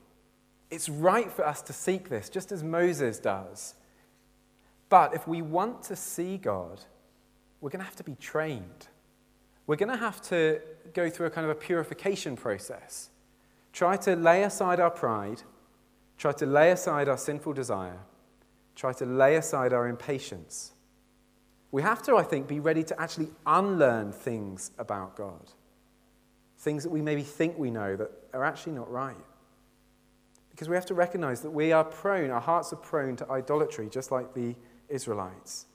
It's 0.70 0.90
right 0.90 1.32
for 1.32 1.46
us 1.46 1.62
to 1.64 1.74
seek 1.74 2.10
this, 2.10 2.30
just 2.30 2.52
as 2.52 2.64
Moses 2.64 3.20
does. 3.20 3.76
But 4.90 5.14
if 5.14 5.28
we 5.28 5.42
want 5.42 5.84
to 5.84 5.96
see 5.96 6.38
God, 6.38 6.82
we're 7.62 7.70
going 7.70 7.80
to 7.80 7.86
have 7.86 7.96
to 7.98 8.04
be 8.04 8.16
trained. 8.16 8.88
We're 9.66 9.76
going 9.76 9.92
to 9.92 9.98
have 9.98 10.22
to 10.24 10.62
go 10.94 11.10
through 11.10 11.28
a 11.28 11.30
kind 11.30 11.46
of 11.46 11.52
a 11.52 11.60
purification 11.60 12.36
process. 12.36 13.10
Try 13.74 13.98
to 13.98 14.16
lay 14.16 14.44
aside 14.44 14.80
our 14.80 14.90
pride, 14.90 15.44
try 16.18 16.32
to 16.34 16.46
lay 16.46 16.72
aside 16.72 17.08
our 17.08 17.18
sinful 17.18 17.54
desire, 17.54 18.00
try 18.76 18.94
to 18.94 19.06
lay 19.06 19.36
aside 19.36 19.74
our 19.74 19.88
impatience. 19.88 20.74
We 21.72 21.82
have 21.82 22.02
to, 22.04 22.16
I 22.16 22.24
think, 22.24 22.48
be 22.48 22.60
ready 22.60 22.84
to 22.84 23.00
actually 23.00 23.28
unlearn 23.46 24.14
things 24.14 24.72
about 24.78 25.16
God. 25.16 25.52
Things 26.60 26.84
that 26.84 26.90
we 26.90 27.02
maybe 27.02 27.24
think 27.24 27.58
we 27.58 27.70
know 27.70 27.96
that 27.98 28.10
are 28.34 28.46
actually 28.46 28.74
not 28.74 28.90
right. 28.90 29.16
Because 30.58 30.70
we 30.70 30.76
have 30.76 30.88
to 30.88 30.96
recognize 30.96 31.42
that 31.42 31.52
we 31.52 31.72
are 31.72 31.84
prone, 31.84 32.32
our 32.32 32.42
hearts 32.42 32.74
are 32.74 32.78
prone 32.78 33.16
to 33.18 33.30
idolatry, 33.30 33.90
just 33.92 34.12
like 34.12 34.34
the 34.34 34.56
Israelites. 34.90 35.68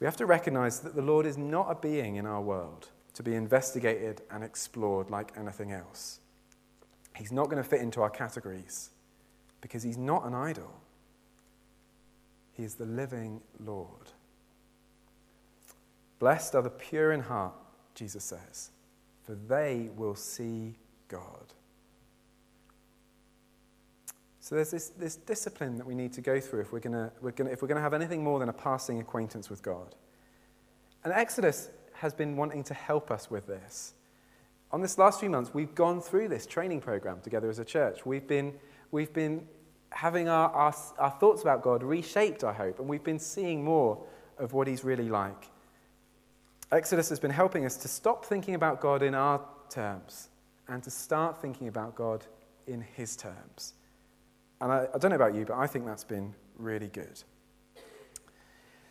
We 0.00 0.04
have 0.04 0.16
to 0.16 0.26
recognize 0.26 0.80
that 0.80 0.96
the 0.96 1.02
Lord 1.02 1.26
is 1.26 1.38
not 1.38 1.70
a 1.70 1.76
being 1.76 2.16
in 2.16 2.26
our 2.26 2.42
world 2.42 2.88
to 3.14 3.22
be 3.22 3.36
investigated 3.36 4.22
and 4.32 4.42
explored 4.42 5.10
like 5.10 5.30
anything 5.38 5.70
else. 5.70 6.18
He's 7.14 7.30
not 7.30 7.44
going 7.44 7.62
to 7.62 7.68
fit 7.68 7.80
into 7.80 8.02
our 8.02 8.10
categories 8.10 8.90
because 9.60 9.84
he's 9.84 9.96
not 9.96 10.26
an 10.26 10.34
idol. 10.34 10.80
He 12.54 12.64
is 12.64 12.74
the 12.74 12.84
living 12.84 13.42
Lord. 13.64 14.10
Blessed 16.18 16.56
are 16.56 16.62
the 16.62 16.70
pure 16.70 17.12
in 17.12 17.20
heart, 17.20 17.54
Jesus 17.94 18.24
says, 18.24 18.70
for 19.22 19.36
they 19.36 19.90
will 19.94 20.16
see 20.16 20.74
God. 21.06 21.54
So 24.48 24.54
there's 24.54 24.70
this, 24.70 24.88
this 24.90 25.16
discipline 25.16 25.76
that 25.76 25.86
we 25.86 25.94
need 25.94 26.14
to 26.14 26.22
go 26.22 26.40
through 26.40 26.60
if 26.60 26.72
we're, 26.72 26.80
gonna, 26.80 27.12
we're 27.20 27.32
gonna, 27.32 27.50
if 27.50 27.60
we're 27.60 27.68
going 27.68 27.76
to 27.76 27.82
have 27.82 27.92
anything 27.92 28.24
more 28.24 28.38
than 28.38 28.48
a 28.48 28.52
passing 28.52 28.98
acquaintance 28.98 29.50
with 29.50 29.62
God. 29.62 29.94
And 31.04 31.12
Exodus 31.12 31.68
has 31.92 32.14
been 32.14 32.36
wanting 32.36 32.64
to 32.64 32.74
help 32.74 33.10
us 33.10 33.30
with 33.30 33.46
this 33.46 33.92
on 34.70 34.82
this 34.82 34.98
last 34.98 35.20
few 35.20 35.30
months, 35.30 35.54
we've 35.54 35.74
gone 35.74 36.00
through 36.00 36.28
this 36.28 36.46
training 36.46 36.80
program 36.80 37.20
together 37.20 37.48
as 37.48 37.58
a 37.58 37.64
church. 37.64 38.04
We've 38.04 38.26
been, 38.26 38.54
we've 38.90 39.12
been 39.12 39.46
having 39.90 40.28
our, 40.28 40.50
our, 40.50 40.74
our 40.98 41.10
thoughts 41.10 41.42
about 41.42 41.62
God 41.62 41.82
reshaped, 41.82 42.44
I 42.44 42.52
hope, 42.52 42.78
and 42.78 42.88
we've 42.88 43.04
been 43.04 43.18
seeing 43.18 43.64
more 43.64 44.04
of 44.38 44.52
what 44.52 44.66
He's 44.66 44.84
really 44.84 45.08
like. 45.08 45.48
Exodus 46.70 47.08
has 47.08 47.18
been 47.18 47.30
helping 47.30 47.64
us 47.64 47.76
to 47.78 47.88
stop 47.88 48.26
thinking 48.26 48.54
about 48.54 48.80
God 48.80 49.02
in 49.02 49.14
our 49.14 49.40
terms 49.70 50.28
and 50.68 50.82
to 50.82 50.90
start 50.90 51.40
thinking 51.40 51.68
about 51.68 51.94
God 51.94 52.26
in 52.66 52.82
His 52.82 53.16
terms. 53.16 53.72
And 54.60 54.72
I, 54.72 54.88
I 54.94 54.98
don't 54.98 55.10
know 55.10 55.16
about 55.16 55.34
you, 55.34 55.44
but 55.44 55.56
I 55.56 55.66
think 55.66 55.86
that's 55.86 56.04
been 56.04 56.34
really 56.56 56.88
good. 56.88 57.22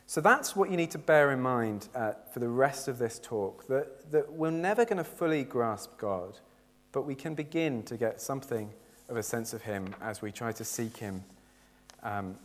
So 0.09 0.21
that's 0.21 0.55
what 0.55 0.71
you 0.71 0.77
need 0.77 0.91
to 0.91 0.97
bear 0.97 1.31
in 1.31 1.41
mind 1.41 1.89
uh, 1.93 2.13
for 2.33 2.39
the 2.39 2.47
rest 2.47 2.87
of 2.87 2.97
this 2.97 3.19
talk 3.19 3.67
that, 3.67 4.09
that 4.11 4.31
we're 4.31 4.51
never 4.51 4.85
going 4.85 4.97
to 4.97 5.03
fully 5.03 5.43
grasp 5.43 5.97
God, 5.97 6.39
but 6.93 7.01
we 7.01 7.13
can 7.13 7.35
begin 7.35 7.83
to 7.83 7.97
get 7.97 8.21
something 8.21 8.71
of 9.09 9.17
a 9.17 9.23
sense 9.23 9.51
of 9.51 9.63
Him 9.63 9.93
as 10.01 10.21
we 10.21 10.31
try 10.31 10.53
to 10.53 10.63
seek 10.63 10.95
Him 10.95 11.25
um, 12.03 12.37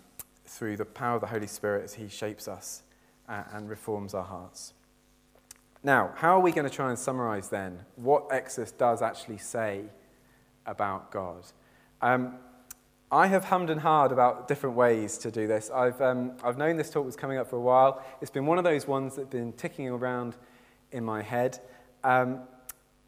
through 0.44 0.76
the 0.76 0.84
power 0.84 1.14
of 1.14 1.20
the 1.20 1.28
Holy 1.28 1.46
Spirit 1.46 1.84
as 1.84 1.94
He 1.94 2.08
shapes 2.08 2.48
us 2.48 2.82
uh, 3.28 3.44
and 3.52 3.70
reforms 3.70 4.12
our 4.12 4.24
hearts. 4.24 4.72
Now, 5.84 6.12
how 6.16 6.36
are 6.36 6.40
we 6.40 6.50
going 6.50 6.68
to 6.68 6.74
try 6.74 6.90
and 6.90 6.98
summarize 6.98 7.48
then 7.48 7.78
what 7.94 8.26
Exodus 8.32 8.72
does 8.72 9.02
actually 9.02 9.38
say 9.38 9.84
about 10.66 11.12
God? 11.12 11.44
Um, 12.00 12.38
I 13.12 13.26
have 13.26 13.44
hummed 13.44 13.68
and 13.68 13.78
hard 13.78 14.10
about 14.10 14.48
different 14.48 14.74
ways 14.74 15.18
to 15.18 15.30
do 15.30 15.46
this. 15.46 15.70
I've, 15.70 16.00
um, 16.00 16.32
I've 16.42 16.56
known 16.56 16.78
this 16.78 16.88
talk 16.88 17.04
was 17.04 17.14
coming 17.14 17.36
up 17.36 17.50
for 17.50 17.56
a 17.56 17.60
while. 17.60 18.02
It's 18.22 18.30
been 18.30 18.46
one 18.46 18.56
of 18.56 18.64
those 18.64 18.88
ones 18.88 19.16
that's 19.16 19.28
been 19.28 19.52
ticking 19.52 19.86
around 19.86 20.34
in 20.92 21.04
my 21.04 21.20
head. 21.20 21.60
Um, 22.04 22.40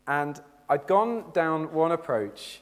and 0.07 0.39
I'd 0.69 0.87
gone 0.87 1.31
down 1.33 1.73
one 1.73 1.91
approach, 1.91 2.61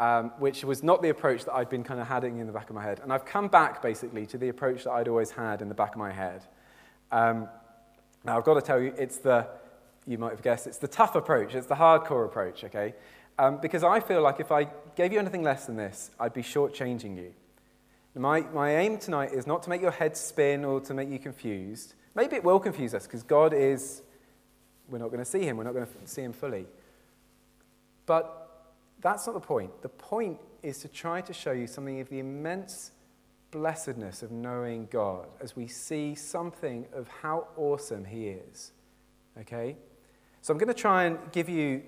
um, 0.00 0.32
which 0.40 0.64
was 0.64 0.82
not 0.82 1.00
the 1.00 1.10
approach 1.10 1.44
that 1.44 1.54
I'd 1.54 1.68
been 1.68 1.84
kind 1.84 2.00
of 2.00 2.08
having 2.08 2.40
in 2.40 2.48
the 2.48 2.52
back 2.52 2.70
of 2.70 2.74
my 2.74 2.82
head. 2.82 2.98
And 3.04 3.12
I've 3.12 3.24
come 3.24 3.46
back 3.46 3.80
basically 3.82 4.26
to 4.26 4.36
the 4.36 4.48
approach 4.48 4.82
that 4.82 4.90
I'd 4.90 5.06
always 5.06 5.30
had 5.30 5.62
in 5.62 5.68
the 5.68 5.74
back 5.76 5.92
of 5.92 5.98
my 5.98 6.10
head. 6.10 6.44
Um, 7.12 7.48
now, 8.24 8.36
I've 8.36 8.44
got 8.44 8.54
to 8.54 8.62
tell 8.62 8.80
you, 8.80 8.92
it's 8.98 9.18
the, 9.18 9.46
you 10.08 10.18
might 10.18 10.30
have 10.30 10.42
guessed, 10.42 10.66
it's 10.66 10.78
the 10.78 10.88
tough 10.88 11.14
approach, 11.14 11.54
it's 11.54 11.68
the 11.68 11.76
hardcore 11.76 12.24
approach, 12.24 12.64
okay? 12.64 12.94
Um, 13.38 13.58
because 13.60 13.82
I 13.82 14.00
feel 14.00 14.22
like 14.22 14.40
if 14.40 14.52
I 14.52 14.68
gave 14.96 15.12
you 15.12 15.18
anything 15.18 15.42
less 15.42 15.66
than 15.66 15.76
this, 15.76 16.10
I'd 16.20 16.34
be 16.34 16.42
shortchanging 16.42 17.16
you. 17.16 17.32
My, 18.14 18.40
my 18.40 18.76
aim 18.76 18.98
tonight 18.98 19.32
is 19.32 19.46
not 19.46 19.62
to 19.62 19.70
make 19.70 19.80
your 19.80 19.92
head 19.92 20.16
spin 20.16 20.64
or 20.64 20.80
to 20.80 20.94
make 20.94 21.08
you 21.08 21.18
confused. 21.18 21.94
Maybe 22.14 22.36
it 22.36 22.44
will 22.44 22.58
confuse 22.58 22.92
us 22.92 23.06
because 23.06 23.22
God 23.22 23.54
is, 23.54 24.02
we're 24.88 24.98
not 24.98 25.08
going 25.08 25.20
to 25.20 25.24
see 25.24 25.42
him, 25.42 25.56
we're 25.56 25.64
not 25.64 25.74
going 25.74 25.86
to 25.86 25.92
see 26.06 26.22
him 26.22 26.32
fully. 26.32 26.66
But 28.06 28.50
that's 29.00 29.26
not 29.26 29.34
the 29.34 29.40
point. 29.40 29.80
The 29.82 29.88
point 29.88 30.38
is 30.62 30.78
to 30.78 30.88
try 30.88 31.20
to 31.20 31.32
show 31.32 31.52
you 31.52 31.66
something 31.66 32.00
of 32.00 32.08
the 32.08 32.18
immense 32.18 32.90
blessedness 33.50 34.22
of 34.22 34.30
knowing 34.30 34.88
God 34.90 35.26
as 35.40 35.56
we 35.56 35.66
see 35.66 36.14
something 36.14 36.86
of 36.92 37.08
how 37.22 37.46
awesome 37.56 38.04
he 38.04 38.28
is. 38.28 38.72
Okay? 39.40 39.76
So 40.42 40.52
I'm 40.52 40.58
going 40.58 40.68
to 40.68 40.74
try 40.74 41.04
and 41.04 41.18
give 41.32 41.48
you 41.48 41.82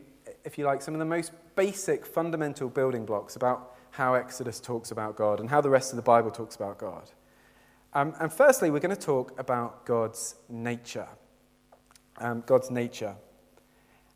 if 0.44 0.58
you 0.58 0.64
like, 0.64 0.82
some 0.82 0.94
of 0.94 0.98
the 0.98 1.04
most 1.06 1.32
basic, 1.56 2.04
fundamental 2.06 2.68
building 2.68 3.04
blocks 3.04 3.36
about 3.36 3.74
how 3.90 4.14
Exodus 4.14 4.60
talks 4.60 4.90
about 4.90 5.16
God 5.16 5.40
and 5.40 5.50
how 5.50 5.60
the 5.60 5.70
rest 5.70 5.92
of 5.92 5.96
the 5.96 6.02
Bible 6.02 6.30
talks 6.30 6.56
about 6.56 6.78
God. 6.78 7.10
Um, 7.94 8.14
and 8.20 8.32
firstly, 8.32 8.70
we're 8.70 8.80
going 8.80 8.96
to 8.96 9.00
talk 9.00 9.38
about 9.38 9.84
God's 9.84 10.36
nature. 10.48 11.08
Um, 12.18 12.42
God's 12.46 12.70
nature. 12.70 13.14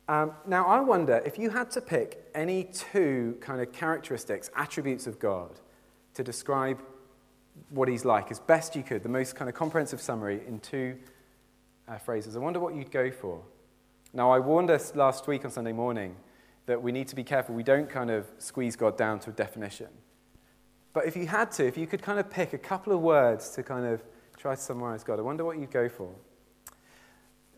Um, 0.08 0.32
now, 0.46 0.66
I 0.66 0.80
wonder 0.80 1.20
if 1.26 1.38
you 1.38 1.50
had 1.50 1.70
to 1.72 1.80
pick 1.80 2.30
any 2.34 2.64
two 2.64 3.36
kind 3.40 3.60
of 3.60 3.72
characteristics, 3.72 4.50
attributes 4.56 5.06
of 5.06 5.18
God 5.18 5.60
to 6.14 6.22
describe 6.22 6.80
what 7.70 7.88
he's 7.88 8.04
like 8.04 8.30
as 8.30 8.38
best 8.38 8.76
you 8.76 8.82
could, 8.82 9.02
the 9.02 9.08
most 9.08 9.34
kind 9.34 9.48
of 9.48 9.54
comprehensive 9.54 10.00
summary 10.00 10.40
in 10.46 10.60
two 10.60 10.96
uh, 11.88 11.98
phrases, 11.98 12.36
I 12.36 12.38
wonder 12.38 12.60
what 12.60 12.74
you'd 12.74 12.90
go 12.90 13.10
for. 13.10 13.42
Now, 14.16 14.30
I 14.30 14.38
warned 14.38 14.70
us 14.70 14.96
last 14.96 15.26
week 15.26 15.44
on 15.44 15.50
Sunday 15.50 15.74
morning 15.74 16.16
that 16.64 16.82
we 16.82 16.90
need 16.90 17.06
to 17.08 17.14
be 17.14 17.22
careful 17.22 17.54
we 17.54 17.62
don't 17.62 17.86
kind 17.86 18.10
of 18.10 18.26
squeeze 18.38 18.74
God 18.74 18.96
down 18.96 19.20
to 19.20 19.30
a 19.30 19.32
definition. 19.34 19.88
But 20.94 21.04
if 21.04 21.18
you 21.18 21.26
had 21.26 21.52
to, 21.52 21.66
if 21.66 21.76
you 21.76 21.86
could 21.86 22.00
kind 22.00 22.18
of 22.18 22.30
pick 22.30 22.54
a 22.54 22.58
couple 22.58 22.94
of 22.94 23.00
words 23.00 23.50
to 23.50 23.62
kind 23.62 23.84
of 23.84 24.02
try 24.38 24.54
to 24.54 24.60
summarize 24.60 25.04
God, 25.04 25.18
I 25.18 25.22
wonder 25.22 25.44
what 25.44 25.58
you'd 25.58 25.70
go 25.70 25.90
for. 25.90 26.14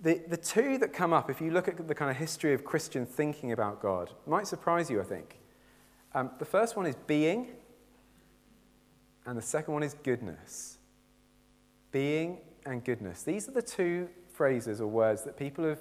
The, 0.02 0.20
the 0.26 0.36
two 0.36 0.78
that 0.78 0.92
come 0.92 1.12
up, 1.12 1.30
if 1.30 1.40
you 1.40 1.52
look 1.52 1.68
at 1.68 1.86
the 1.86 1.94
kind 1.94 2.10
of 2.10 2.16
history 2.16 2.52
of 2.54 2.64
Christian 2.64 3.06
thinking 3.06 3.52
about 3.52 3.80
God, 3.80 4.10
might 4.26 4.48
surprise 4.48 4.90
you, 4.90 5.00
I 5.00 5.04
think. 5.04 5.38
Um, 6.12 6.32
the 6.40 6.44
first 6.44 6.76
one 6.76 6.86
is 6.86 6.96
being, 7.06 7.50
and 9.26 9.38
the 9.38 9.42
second 9.42 9.74
one 9.74 9.84
is 9.84 9.94
goodness. 9.94 10.78
Being 11.92 12.40
and 12.66 12.84
goodness. 12.84 13.22
These 13.22 13.48
are 13.48 13.52
the 13.52 13.62
two 13.62 14.08
phrases 14.32 14.80
or 14.80 14.88
words 14.88 15.22
that 15.22 15.36
people 15.36 15.64
have 15.64 15.78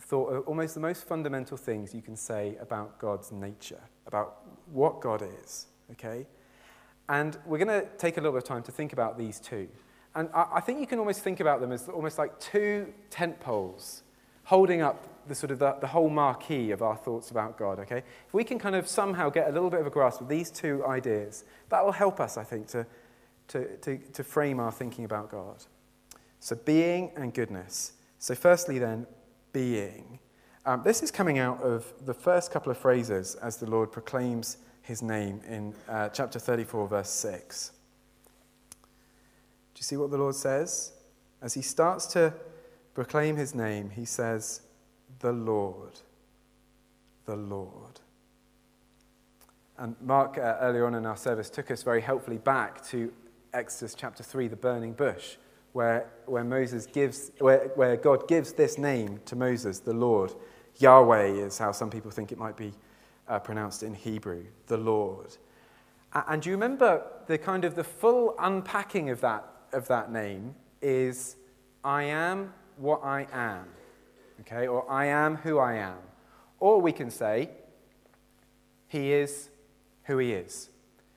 thought 0.00 0.32
are 0.32 0.40
almost 0.40 0.74
the 0.74 0.80
most 0.80 1.06
fundamental 1.06 1.56
things 1.56 1.94
you 1.94 2.02
can 2.02 2.16
say 2.16 2.56
about 2.60 2.98
God's 2.98 3.32
nature, 3.32 3.80
about 4.06 4.42
what 4.72 5.00
God 5.00 5.22
is, 5.42 5.66
okay? 5.92 6.26
And 7.08 7.36
we're 7.46 7.58
going 7.58 7.80
to 7.80 7.86
take 7.98 8.16
a 8.16 8.20
little 8.20 8.32
bit 8.32 8.42
of 8.42 8.48
time 8.48 8.62
to 8.64 8.72
think 8.72 8.92
about 8.92 9.18
these 9.18 9.40
two. 9.40 9.68
And 10.14 10.28
I, 10.34 10.46
I 10.54 10.60
think 10.60 10.80
you 10.80 10.86
can 10.86 10.98
almost 10.98 11.20
think 11.20 11.40
about 11.40 11.60
them 11.60 11.72
as 11.72 11.88
almost 11.88 12.18
like 12.18 12.38
two 12.40 12.92
tent 13.10 13.40
poles 13.40 14.02
holding 14.44 14.82
up 14.82 15.08
the 15.26 15.34
sort 15.34 15.50
of 15.50 15.58
the, 15.58 15.72
the 15.80 15.86
whole 15.86 16.10
marquee 16.10 16.70
of 16.70 16.82
our 16.82 16.96
thoughts 16.96 17.30
about 17.30 17.58
God, 17.58 17.78
okay? 17.80 18.02
If 18.26 18.34
we 18.34 18.44
can 18.44 18.58
kind 18.58 18.76
of 18.76 18.86
somehow 18.86 19.30
get 19.30 19.48
a 19.48 19.52
little 19.52 19.70
bit 19.70 19.80
of 19.80 19.86
a 19.86 19.90
grasp 19.90 20.20
of 20.20 20.28
these 20.28 20.50
two 20.50 20.84
ideas, 20.86 21.44
that 21.70 21.84
will 21.84 21.92
help 21.92 22.20
us, 22.20 22.36
I 22.36 22.44
think, 22.44 22.66
to, 22.68 22.86
to, 23.48 23.76
to, 23.78 23.98
to 23.98 24.24
frame 24.24 24.60
our 24.60 24.70
thinking 24.70 25.04
about 25.04 25.30
God. 25.30 25.64
So, 26.40 26.56
being 26.56 27.10
and 27.16 27.32
goodness. 27.32 27.92
So, 28.18 28.34
firstly, 28.34 28.78
then, 28.78 29.06
being. 29.54 30.18
Um, 30.66 30.82
this 30.84 31.02
is 31.02 31.10
coming 31.10 31.38
out 31.38 31.62
of 31.62 31.90
the 32.04 32.12
first 32.12 32.50
couple 32.50 32.70
of 32.70 32.76
phrases 32.76 33.36
as 33.36 33.56
the 33.56 33.66
Lord 33.66 33.90
proclaims 33.90 34.58
his 34.82 35.00
name 35.00 35.40
in 35.48 35.74
uh, 35.88 36.10
chapter 36.10 36.38
34, 36.38 36.88
verse 36.88 37.08
6. 37.08 37.72
Do 38.70 38.76
you 39.78 39.82
see 39.82 39.96
what 39.96 40.10
the 40.10 40.18
Lord 40.18 40.34
says? 40.34 40.92
As 41.40 41.54
he 41.54 41.62
starts 41.62 42.06
to 42.08 42.34
proclaim 42.92 43.36
his 43.36 43.54
name, 43.54 43.90
he 43.90 44.04
says, 44.04 44.60
The 45.20 45.32
Lord, 45.32 46.00
the 47.24 47.36
Lord. 47.36 48.00
And 49.78 49.96
Mark, 50.00 50.36
uh, 50.36 50.58
earlier 50.60 50.86
on 50.86 50.94
in 50.94 51.06
our 51.06 51.16
service, 51.16 51.48
took 51.48 51.70
us 51.70 51.82
very 51.82 52.00
helpfully 52.00 52.38
back 52.38 52.84
to 52.88 53.12
Exodus 53.52 53.94
chapter 53.94 54.22
3, 54.22 54.48
the 54.48 54.56
burning 54.56 54.92
bush 54.92 55.36
where, 55.74 56.08
where, 56.26 56.44
Moses 56.44 56.86
gives, 56.86 57.32
where, 57.40 57.72
where 57.74 57.96
God 57.96 58.28
gives 58.28 58.52
this 58.52 58.78
name 58.78 59.20
to 59.26 59.36
Moses, 59.36 59.80
the 59.80 59.92
Lord. 59.92 60.32
Yahweh 60.78 61.26
is 61.26 61.58
how 61.58 61.72
some 61.72 61.90
people 61.90 62.12
think 62.12 62.30
it 62.30 62.38
might 62.38 62.56
be 62.56 62.72
uh, 63.28 63.40
pronounced 63.40 63.82
in 63.82 63.92
Hebrew, 63.92 64.44
the 64.68 64.76
Lord. 64.76 65.36
And 66.12 66.40
do 66.40 66.48
you 66.48 66.54
remember 66.54 67.02
the 67.26 67.38
kind 67.38 67.64
of 67.64 67.74
the 67.74 67.82
full 67.82 68.36
unpacking 68.38 69.10
of 69.10 69.20
that, 69.22 69.44
of 69.72 69.88
that 69.88 70.12
name 70.12 70.54
is 70.80 71.34
I 71.82 72.04
am 72.04 72.52
what 72.76 73.00
I 73.02 73.26
am, 73.32 73.66
okay, 74.42 74.68
or 74.68 74.88
I 74.88 75.06
am 75.06 75.36
who 75.36 75.58
I 75.58 75.74
am. 75.74 75.98
Or 76.60 76.80
we 76.80 76.92
can 76.92 77.10
say, 77.10 77.50
He 78.86 79.12
is 79.12 79.50
who 80.04 80.18
He 80.18 80.32
is. 80.34 80.70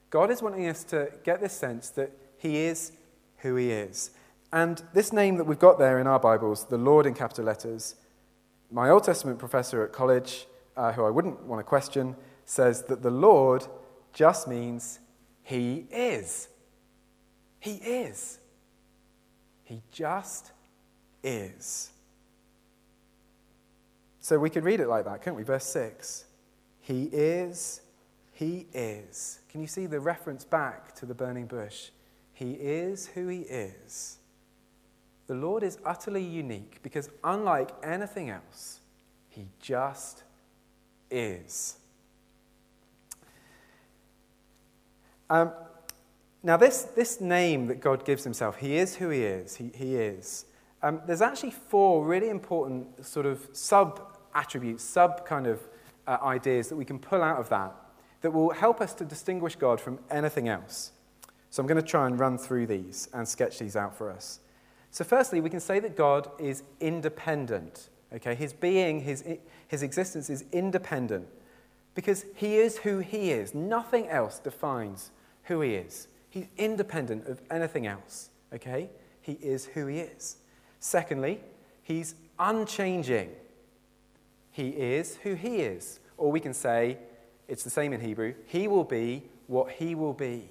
God 0.09 0.31
is 0.31 0.41
wanting 0.41 0.67
us 0.67 0.83
to 0.85 1.11
get 1.23 1.41
this 1.41 1.53
sense 1.53 1.89
that 1.91 2.11
He 2.39 2.57
is 2.57 2.93
who 3.37 3.55
He 3.55 3.69
is. 3.69 4.11
And 4.51 4.81
this 4.93 5.11
name 5.11 5.35
that 5.37 5.43
we've 5.43 5.59
got 5.59 5.77
there 5.77 5.99
in 5.99 6.07
our 6.07 6.19
Bibles, 6.19 6.65
the 6.65 6.77
Lord 6.77 7.05
in 7.05 7.13
capital 7.13 7.43
letters, 7.43 7.95
my 8.71 8.89
Old 8.89 9.03
Testament 9.03 9.39
professor 9.39 9.83
at 9.83 9.91
college, 9.91 10.47
uh, 10.77 10.93
who 10.93 11.03
I 11.03 11.09
wouldn't 11.09 11.43
want 11.43 11.59
to 11.59 11.63
question, 11.63 12.15
says 12.45 12.83
that 12.83 13.01
the 13.01 13.11
Lord 13.11 13.65
just 14.13 14.47
means 14.47 14.99
He 15.43 15.85
is. 15.91 16.47
He 17.59 17.73
is. 17.73 18.39
He 19.65 19.81
just 19.91 20.51
is. 21.23 21.91
So 24.21 24.39
we 24.39 24.49
could 24.49 24.63
read 24.63 24.79
it 24.79 24.87
like 24.87 25.05
that, 25.05 25.21
couldn't 25.21 25.37
we? 25.37 25.43
Verse 25.43 25.65
6. 25.65 26.23
He 26.79 27.03
is, 27.11 27.81
He 28.31 28.67
is. 28.73 29.39
Can 29.49 29.59
you 29.59 29.67
see 29.67 29.87
the 29.87 29.99
reference 29.99 30.45
back 30.45 30.95
to 30.95 31.05
the 31.05 31.13
burning 31.13 31.47
bush? 31.47 31.89
He 32.31 32.53
is 32.53 33.07
who 33.07 33.27
He 33.27 33.39
is. 33.39 34.19
The 35.27 35.35
Lord 35.35 35.61
is 35.63 35.77
utterly 35.85 36.23
unique 36.23 36.79
because, 36.81 37.09
unlike 37.23 37.71
anything 37.83 38.29
else, 38.29 38.79
He 39.29 39.47
just 39.61 40.23
is. 41.11 41.77
Um, 45.29 45.51
now, 46.43 46.55
this, 46.55 46.83
this 46.83 47.19
name 47.19 47.67
that 47.67 47.81
God 47.81 48.05
gives 48.05 48.23
Himself, 48.23 48.57
He 48.57 48.77
is 48.77 48.95
who 48.95 49.09
He 49.09 49.23
is. 49.23 49.57
He, 49.57 49.71
he 49.75 49.95
is. 49.95 50.45
Um, 50.81 51.01
there's 51.05 51.21
actually 51.21 51.51
four 51.51 52.05
really 52.05 52.29
important 52.29 53.05
sort 53.05 53.25
of 53.25 53.47
sub 53.51 54.17
attributes, 54.33 54.83
sub 54.83 55.25
kind 55.25 55.47
of 55.47 55.59
uh, 56.05 56.17
ideas 56.23 56.69
that 56.69 56.75
we 56.75 56.85
can 56.85 56.99
pull 56.99 57.21
out 57.21 57.39
of 57.39 57.49
that 57.49 57.73
that 58.21 58.31
will 58.31 58.51
help 58.51 58.79
us 58.81 58.93
to 58.93 59.05
distinguish 59.05 59.55
God 59.55 59.81
from 59.81 59.99
anything 60.09 60.47
else. 60.47 60.91
So 61.49 61.61
I'm 61.61 61.67
going 61.67 61.81
to 61.81 61.87
try 61.87 62.07
and 62.07 62.19
run 62.19 62.37
through 62.37 62.67
these 62.67 63.09
and 63.13 63.27
sketch 63.27 63.59
these 63.59 63.75
out 63.75 63.95
for 63.95 64.11
us. 64.11 64.39
So, 64.97 65.03
firstly, 65.03 65.41
we 65.41 65.51
can 65.51 65.59
say 65.59 65.79
that 65.81 65.95
God 65.95 66.27
is 66.39 66.63
independent. 66.79 67.89
Okay, 68.11 68.33
his 68.33 68.51
being, 68.51 69.01
his, 69.01 69.23
his 69.67 69.83
existence 69.83 70.27
is 70.27 70.43
independent 70.51 71.27
because 71.93 72.25
he 72.33 72.55
is 72.55 72.79
who 72.79 72.97
he 72.97 73.29
is. 73.29 73.53
Nothing 73.53 74.07
else 74.07 74.39
defines 74.39 75.11
who 75.43 75.61
he 75.61 75.75
is. 75.75 76.07
He's 76.31 76.47
independent 76.57 77.27
of 77.27 77.39
anything 77.51 77.85
else. 77.85 78.31
Okay, 78.51 78.89
he 79.21 79.33
is 79.33 79.65
who 79.65 79.85
he 79.85 79.99
is. 79.99 80.37
Secondly, 80.79 81.41
he's 81.83 82.15
unchanging. 82.39 83.29
He 84.49 84.69
is 84.69 85.17
who 85.17 85.35
he 85.35 85.57
is. 85.57 85.99
Or 86.17 86.31
we 86.31 86.39
can 86.39 86.55
say, 86.55 86.97
it's 87.47 87.63
the 87.63 87.69
same 87.69 87.93
in 87.93 88.01
Hebrew, 88.01 88.33
he 88.47 88.67
will 88.67 88.83
be 88.83 89.21
what 89.45 89.73
he 89.73 89.93
will 89.93 90.13
be. 90.13 90.49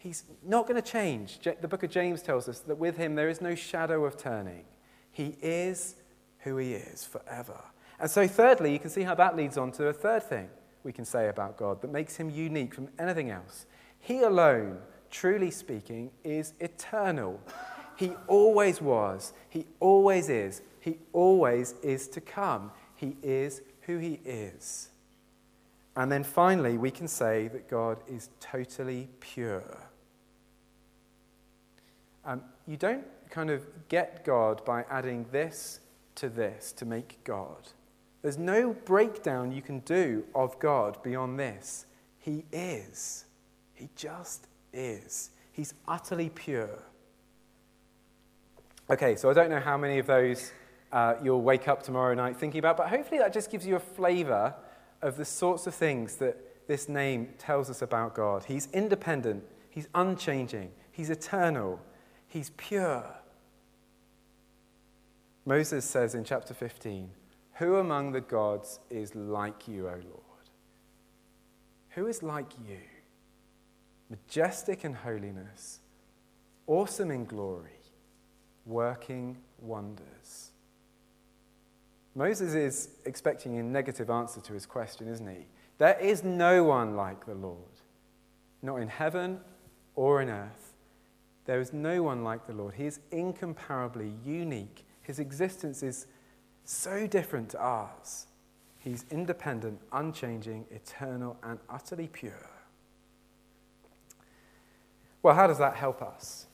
He's 0.00 0.24
not 0.42 0.66
going 0.66 0.80
to 0.80 0.88
change. 0.90 1.40
The 1.42 1.68
book 1.68 1.82
of 1.82 1.90
James 1.90 2.22
tells 2.22 2.48
us 2.48 2.60
that 2.60 2.76
with 2.76 2.96
him 2.96 3.16
there 3.16 3.28
is 3.28 3.42
no 3.42 3.54
shadow 3.54 4.06
of 4.06 4.16
turning. 4.16 4.64
He 5.12 5.36
is 5.42 5.96
who 6.38 6.56
he 6.56 6.72
is 6.72 7.04
forever. 7.04 7.60
And 7.98 8.10
so, 8.10 8.26
thirdly, 8.26 8.72
you 8.72 8.78
can 8.78 8.88
see 8.88 9.02
how 9.02 9.14
that 9.16 9.36
leads 9.36 9.58
on 9.58 9.72
to 9.72 9.88
a 9.88 9.92
third 9.92 10.22
thing 10.22 10.48
we 10.84 10.92
can 10.92 11.04
say 11.04 11.28
about 11.28 11.58
God 11.58 11.82
that 11.82 11.92
makes 11.92 12.16
him 12.16 12.30
unique 12.30 12.74
from 12.74 12.88
anything 12.98 13.30
else. 13.30 13.66
He 13.98 14.22
alone, 14.22 14.78
truly 15.10 15.50
speaking, 15.50 16.10
is 16.24 16.54
eternal. 16.60 17.38
He 17.96 18.14
always 18.26 18.80
was, 18.80 19.34
He 19.50 19.66
always 19.80 20.30
is, 20.30 20.62
He 20.80 20.96
always 21.12 21.74
is 21.82 22.08
to 22.08 22.22
come. 22.22 22.72
He 22.96 23.18
is 23.22 23.60
who 23.82 23.98
He 23.98 24.20
is. 24.24 24.88
And 25.94 26.10
then 26.10 26.24
finally, 26.24 26.78
we 26.78 26.90
can 26.90 27.06
say 27.06 27.48
that 27.48 27.68
God 27.68 27.98
is 28.08 28.30
totally 28.40 29.10
pure. 29.20 29.89
Um, 32.24 32.42
you 32.66 32.76
don't 32.76 33.04
kind 33.30 33.50
of 33.50 33.64
get 33.88 34.24
God 34.24 34.64
by 34.64 34.84
adding 34.90 35.26
this 35.32 35.80
to 36.16 36.28
this 36.28 36.72
to 36.72 36.84
make 36.84 37.22
God. 37.24 37.68
There's 38.22 38.38
no 38.38 38.74
breakdown 38.74 39.52
you 39.52 39.62
can 39.62 39.80
do 39.80 40.24
of 40.34 40.58
God 40.58 41.02
beyond 41.02 41.38
this. 41.38 41.86
He 42.18 42.44
is. 42.52 43.24
He 43.72 43.88
just 43.96 44.46
is. 44.72 45.30
He's 45.52 45.74
utterly 45.88 46.28
pure. 46.28 46.82
Okay, 48.90 49.16
so 49.16 49.30
I 49.30 49.32
don't 49.32 49.50
know 49.50 49.60
how 49.60 49.78
many 49.78 49.98
of 49.98 50.06
those 50.06 50.52
uh, 50.92 51.14
you'll 51.22 51.42
wake 51.42 51.68
up 51.68 51.82
tomorrow 51.82 52.14
night 52.14 52.36
thinking 52.36 52.58
about, 52.58 52.76
but 52.76 52.88
hopefully 52.88 53.18
that 53.18 53.32
just 53.32 53.50
gives 53.50 53.66
you 53.66 53.76
a 53.76 53.80
flavor 53.80 54.54
of 55.00 55.16
the 55.16 55.24
sorts 55.24 55.66
of 55.66 55.74
things 55.74 56.16
that 56.16 56.66
this 56.66 56.88
name 56.88 57.28
tells 57.38 57.70
us 57.70 57.82
about 57.82 58.14
God. 58.14 58.44
He's 58.44 58.68
independent, 58.72 59.44
He's 59.70 59.88
unchanging, 59.94 60.72
He's 60.92 61.08
eternal, 61.08 61.80
He's 62.30 62.50
pure. 62.50 63.04
Moses 65.44 65.84
says 65.84 66.14
in 66.14 66.22
chapter 66.22 66.54
15, 66.54 67.10
Who 67.54 67.76
among 67.76 68.12
the 68.12 68.20
gods 68.20 68.78
is 68.88 69.16
like 69.16 69.66
you, 69.66 69.88
O 69.88 69.94
Lord? 69.94 70.48
Who 71.90 72.06
is 72.06 72.22
like 72.22 72.52
you? 72.64 72.78
Majestic 74.08 74.84
in 74.84 74.94
holiness, 74.94 75.80
awesome 76.68 77.10
in 77.10 77.24
glory, 77.24 77.80
working 78.64 79.36
wonders. 79.58 80.52
Moses 82.14 82.54
is 82.54 82.90
expecting 83.06 83.58
a 83.58 83.62
negative 83.64 84.08
answer 84.08 84.40
to 84.40 84.52
his 84.52 84.66
question, 84.66 85.08
isn't 85.08 85.28
he? 85.28 85.46
There 85.78 85.98
is 85.98 86.22
no 86.22 86.62
one 86.62 86.94
like 86.94 87.26
the 87.26 87.34
Lord, 87.34 87.80
not 88.62 88.76
in 88.76 88.88
heaven 88.88 89.40
or 89.96 90.22
in 90.22 90.28
earth. 90.28 90.69
There 91.50 91.60
is 91.60 91.72
no 91.72 92.04
one 92.04 92.22
like 92.22 92.46
the 92.46 92.52
Lord. 92.52 92.74
He 92.74 92.86
is 92.86 93.00
incomparably 93.10 94.12
unique 94.24 94.84
his 95.10 95.18
existence 95.18 95.82
is 95.82 96.06
so 96.64 97.08
different 97.08 97.48
to 97.50 97.58
ours. 97.58 98.28
He's 98.78 99.04
independent, 99.10 99.80
unchanging, 99.90 100.66
eternal, 100.70 101.36
and 101.42 101.58
utterly 101.68 102.06
pure. 102.06 102.48
Well, 105.20 105.34
how 105.34 105.48
does 105.48 105.58
that 105.58 105.74
help 105.74 106.00
us? 106.00 106.46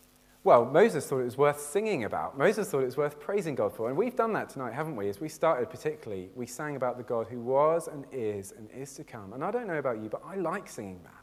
Well, 0.43 0.65
Moses 0.65 1.07
thought 1.07 1.19
it 1.19 1.25
was 1.25 1.37
worth 1.37 1.61
singing 1.61 2.05
about. 2.05 2.39
Moses 2.39 2.71
thought 2.71 2.81
it 2.81 2.87
was 2.87 2.97
worth 2.97 3.21
praising 3.21 3.55
God 3.55 3.75
for. 3.75 3.91
And 3.91 3.99
we've 3.99 4.17
done 4.17 4.33
that 4.33 4.49
tonight, 4.49 4.73
haven't 4.73 4.97
we? 4.97 5.11
As 5.11 5.21
we 5.21 5.29
started, 5.29 5.69
particularly, 5.69 6.31
we 6.35 6.47
sang 6.47 6.77
about 6.77 6.97
the 6.97 7.03
God 7.03 7.27
who 7.29 7.41
was 7.41 7.89
and 7.89 8.07
is 8.11 8.55
and 8.57 8.71
is 8.71 8.95
to 8.95 9.05
come. 9.05 9.35
And 9.35 9.45
I 9.45 9.51
don't 9.51 9.67
know 9.67 9.79
about 9.79 10.03
you, 10.03 10.09
but 10.09 10.23
I 10.27 10.37
like 10.37 10.67
singing 10.67 11.03
that. 11.05 11.16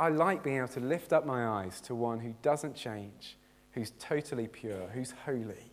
I 0.00 0.08
like 0.08 0.42
being 0.42 0.56
able 0.56 0.68
to 0.68 0.80
lift 0.80 1.12
up 1.12 1.26
my 1.26 1.46
eyes 1.46 1.78
to 1.82 1.94
one 1.94 2.20
who 2.20 2.34
doesn't 2.40 2.74
change, 2.74 3.36
who's 3.72 3.92
totally 3.98 4.48
pure, 4.48 4.88
who's 4.94 5.12
holy. 5.26 5.72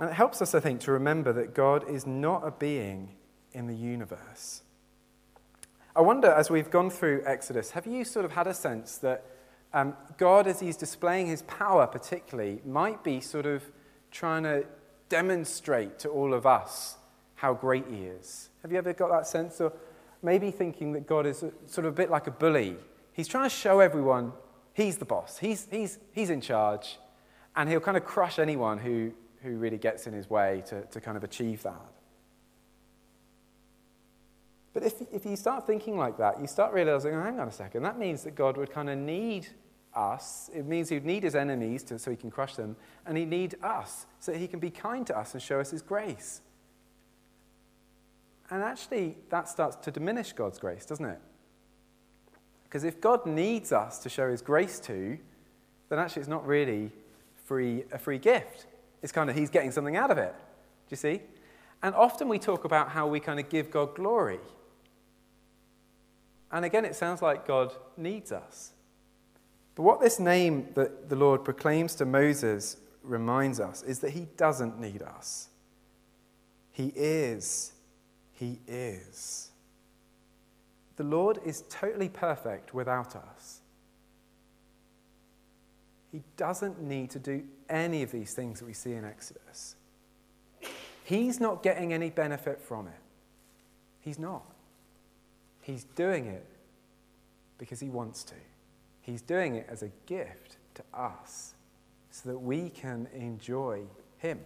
And 0.00 0.10
it 0.10 0.12
helps 0.12 0.42
us, 0.42 0.56
I 0.56 0.60
think, 0.60 0.80
to 0.80 0.90
remember 0.90 1.32
that 1.34 1.54
God 1.54 1.88
is 1.88 2.04
not 2.04 2.44
a 2.44 2.50
being 2.50 3.14
in 3.52 3.68
the 3.68 3.76
universe. 3.76 4.62
I 5.94 6.00
wonder, 6.00 6.28
as 6.28 6.50
we've 6.50 6.68
gone 6.68 6.90
through 6.90 7.22
Exodus, 7.24 7.70
have 7.70 7.86
you 7.86 8.04
sort 8.04 8.24
of 8.24 8.32
had 8.32 8.48
a 8.48 8.54
sense 8.54 8.98
that 8.98 9.24
um, 9.72 9.94
God, 10.18 10.48
as 10.48 10.58
He's 10.58 10.76
displaying 10.76 11.28
His 11.28 11.42
power, 11.42 11.86
particularly, 11.86 12.60
might 12.66 13.04
be 13.04 13.20
sort 13.20 13.46
of 13.46 13.62
trying 14.10 14.42
to 14.42 14.66
demonstrate 15.08 16.00
to 16.00 16.08
all 16.08 16.34
of 16.34 16.44
us 16.44 16.96
how 17.36 17.54
great 17.54 17.84
He 17.88 18.02
is? 18.02 18.50
Have 18.62 18.72
you 18.72 18.78
ever 18.78 18.92
got 18.92 19.10
that 19.10 19.28
sense? 19.28 19.60
Or 19.60 19.72
maybe 20.22 20.50
thinking 20.50 20.92
that 20.92 21.06
God 21.06 21.26
is 21.26 21.38
sort 21.38 21.86
of 21.86 21.86
a 21.86 21.92
bit 21.92 22.10
like 22.10 22.26
a 22.26 22.30
bully. 22.30 22.76
He's 23.12 23.28
trying 23.28 23.44
to 23.44 23.54
show 23.54 23.80
everyone 23.80 24.32
He's 24.72 24.98
the 24.98 25.06
boss, 25.06 25.38
He's, 25.38 25.66
he's, 25.70 25.98
he's 26.12 26.28
in 26.28 26.42
charge, 26.42 26.98
and 27.54 27.68
He'll 27.68 27.80
kind 27.80 27.96
of 27.96 28.04
crush 28.04 28.38
anyone 28.38 28.78
who 28.78 29.12
who 29.46 29.56
really 29.56 29.78
gets 29.78 30.06
in 30.06 30.12
his 30.12 30.28
way 30.28 30.62
to, 30.66 30.82
to 30.82 31.00
kind 31.00 31.16
of 31.16 31.24
achieve 31.24 31.62
that. 31.62 31.92
But 34.74 34.82
if, 34.82 34.94
if 35.12 35.24
you 35.24 35.36
start 35.36 35.66
thinking 35.66 35.96
like 35.96 36.18
that, 36.18 36.40
you 36.40 36.46
start 36.46 36.74
realizing, 36.74 37.14
oh, 37.14 37.22
hang 37.22 37.40
on 37.40 37.48
a 37.48 37.52
second, 37.52 37.82
that 37.84 37.98
means 37.98 38.24
that 38.24 38.34
God 38.34 38.58
would 38.58 38.70
kind 38.70 38.90
of 38.90 38.98
need 38.98 39.48
us. 39.94 40.50
It 40.54 40.66
means 40.66 40.90
he'd 40.90 41.06
need 41.06 41.22
his 41.22 41.34
enemies 41.34 41.82
to, 41.84 41.98
so 41.98 42.10
he 42.10 42.16
can 42.16 42.30
crush 42.30 42.56
them, 42.56 42.76
and 43.06 43.16
he'd 43.16 43.30
need 43.30 43.54
us 43.62 44.06
so 44.18 44.34
he 44.34 44.46
can 44.46 44.58
be 44.58 44.68
kind 44.68 45.06
to 45.06 45.16
us 45.16 45.32
and 45.32 45.42
show 45.42 45.60
us 45.60 45.70
his 45.70 45.80
grace. 45.80 46.42
And 48.50 48.62
actually, 48.62 49.16
that 49.30 49.48
starts 49.48 49.76
to 49.76 49.90
diminish 49.90 50.32
God's 50.32 50.58
grace, 50.58 50.86
doesn't 50.86 51.04
it? 51.04 51.18
Because 52.64 52.84
if 52.84 53.00
God 53.00 53.26
needs 53.26 53.72
us 53.72 53.98
to 54.00 54.08
show 54.08 54.30
his 54.30 54.42
grace 54.42 54.78
to, 54.80 55.18
then 55.88 55.98
actually 55.98 56.20
it's 56.20 56.28
not 56.28 56.46
really 56.46 56.90
free, 57.44 57.84
a 57.92 57.98
free 57.98 58.18
gift. 58.18 58.66
It's 59.02 59.12
kind 59.12 59.30
of, 59.30 59.36
he's 59.36 59.50
getting 59.50 59.70
something 59.70 59.96
out 59.96 60.10
of 60.10 60.18
it. 60.18 60.34
Do 60.34 60.90
you 60.90 60.96
see? 60.96 61.20
And 61.82 61.94
often 61.94 62.28
we 62.28 62.38
talk 62.38 62.64
about 62.64 62.90
how 62.90 63.06
we 63.06 63.20
kind 63.20 63.38
of 63.38 63.48
give 63.48 63.70
God 63.70 63.94
glory. 63.94 64.40
And 66.50 66.64
again, 66.64 66.84
it 66.84 66.94
sounds 66.94 67.22
like 67.22 67.46
God 67.46 67.72
needs 67.96 68.32
us. 68.32 68.72
But 69.74 69.82
what 69.82 70.00
this 70.00 70.18
name 70.18 70.68
that 70.74 71.08
the 71.08 71.16
Lord 71.16 71.44
proclaims 71.44 71.94
to 71.96 72.06
Moses 72.06 72.78
reminds 73.02 73.60
us 73.60 73.82
is 73.82 73.98
that 74.00 74.10
he 74.10 74.26
doesn't 74.36 74.80
need 74.80 75.02
us. 75.02 75.48
He 76.72 76.92
is. 76.96 77.72
He 78.36 78.60
is. 78.68 79.50
The 80.96 81.04
Lord 81.04 81.40
is 81.44 81.64
totally 81.68 82.08
perfect 82.08 82.74
without 82.74 83.16
us. 83.16 83.60
He 86.12 86.22
doesn't 86.36 86.80
need 86.80 87.10
to 87.10 87.18
do 87.18 87.42
any 87.68 88.02
of 88.02 88.12
these 88.12 88.34
things 88.34 88.60
that 88.60 88.66
we 88.66 88.72
see 88.72 88.92
in 88.92 89.04
Exodus. 89.04 89.76
He's 91.04 91.40
not 91.40 91.62
getting 91.62 91.92
any 91.92 92.10
benefit 92.10 92.60
from 92.60 92.86
it. 92.88 93.00
He's 94.00 94.18
not. 94.18 94.44
He's 95.62 95.84
doing 95.94 96.26
it 96.26 96.46
because 97.58 97.80
he 97.80 97.88
wants 97.88 98.22
to. 98.24 98.34
He's 99.00 99.22
doing 99.22 99.54
it 99.54 99.66
as 99.68 99.82
a 99.82 99.90
gift 100.06 100.56
to 100.74 100.82
us 100.94 101.54
so 102.10 102.30
that 102.30 102.38
we 102.38 102.70
can 102.70 103.08
enjoy 103.14 103.82
him. 104.18 104.40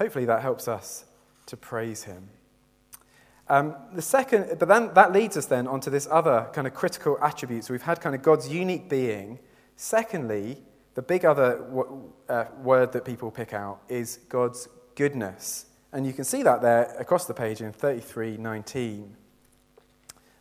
Hopefully, 0.00 0.24
that 0.24 0.40
helps 0.40 0.66
us 0.66 1.04
to 1.44 1.58
praise 1.58 2.04
him. 2.04 2.30
Um, 3.50 3.74
the 3.92 4.00
second, 4.00 4.58
but 4.58 4.66
then 4.66 4.94
that 4.94 5.12
leads 5.12 5.36
us 5.36 5.44
then 5.44 5.66
onto 5.66 5.90
this 5.90 6.08
other 6.10 6.48
kind 6.54 6.66
of 6.66 6.72
critical 6.72 7.18
attribute. 7.20 7.64
So 7.64 7.74
we've 7.74 7.82
had 7.82 8.00
kind 8.00 8.14
of 8.14 8.22
God's 8.22 8.48
unique 8.48 8.88
being. 8.88 9.40
Secondly, 9.76 10.62
the 10.94 11.02
big 11.02 11.26
other 11.26 11.58
w- 11.58 12.12
uh, 12.28 12.44
word 12.62 12.92
that 12.92 13.04
people 13.04 13.30
pick 13.30 13.52
out 13.52 13.82
is 13.88 14.20
God's 14.30 14.68
goodness. 14.94 15.66
And 15.92 16.06
you 16.06 16.14
can 16.14 16.24
see 16.24 16.42
that 16.44 16.62
there 16.62 16.94
across 16.98 17.26
the 17.26 17.34
page 17.34 17.60
in 17.60 17.72
33:19. 17.72 19.16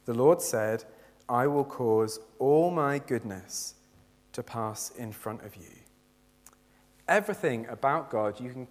The 0.06 0.14
Lord 0.14 0.42
said, 0.42 0.86
I 1.28 1.48
will 1.48 1.66
cause 1.66 2.20
all 2.38 2.72
my 2.72 3.00
goodness 3.00 3.76
to 4.32 4.42
pass 4.42 4.92
in 4.92 5.12
front 5.12 5.44
of 5.44 5.58
you. 5.58 5.72
Everything 7.08 7.68
about 7.68 8.10
God 8.10 8.40
you 8.40 8.52
can 8.52 8.68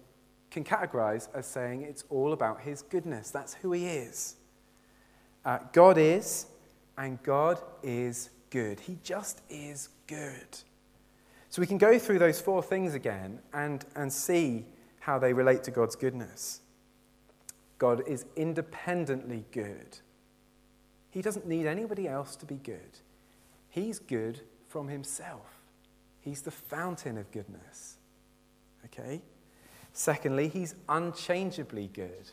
can 0.51 0.63
categorize 0.63 1.27
as 1.33 1.45
saying 1.45 1.83
it's 1.83 2.03
all 2.09 2.33
about 2.33 2.61
his 2.61 2.81
goodness. 2.81 3.31
That's 3.31 3.53
who 3.55 3.71
he 3.71 3.87
is. 3.87 4.35
Uh, 5.45 5.59
God 5.71 5.97
is, 5.97 6.47
and 6.97 7.21
God 7.23 7.61
is 7.83 8.29
good. 8.49 8.79
He 8.79 8.97
just 9.03 9.41
is 9.49 9.89
good. 10.07 10.47
So 11.49 11.61
we 11.61 11.67
can 11.67 11.77
go 11.77 11.97
through 11.97 12.19
those 12.19 12.39
four 12.41 12.61
things 12.61 12.93
again 12.93 13.39
and, 13.53 13.83
and 13.95 14.11
see 14.11 14.65
how 14.99 15.17
they 15.17 15.33
relate 15.33 15.63
to 15.63 15.71
God's 15.71 15.95
goodness. 15.95 16.61
God 17.77 18.03
is 18.07 18.25
independently 18.35 19.45
good. 19.51 19.97
He 21.11 21.21
doesn't 21.21 21.47
need 21.47 21.65
anybody 21.65 22.07
else 22.07 22.35
to 22.35 22.45
be 22.45 22.55
good. 22.55 22.99
He's 23.69 23.97
good 23.97 24.41
from 24.67 24.87
himself. 24.87 25.61
He's 26.21 26.41
the 26.41 26.51
fountain 26.51 27.17
of 27.17 27.31
goodness. 27.31 27.97
Okay? 28.85 29.21
Secondly, 29.93 30.47
he's 30.47 30.75
unchangeably 30.87 31.89
good. 31.93 32.29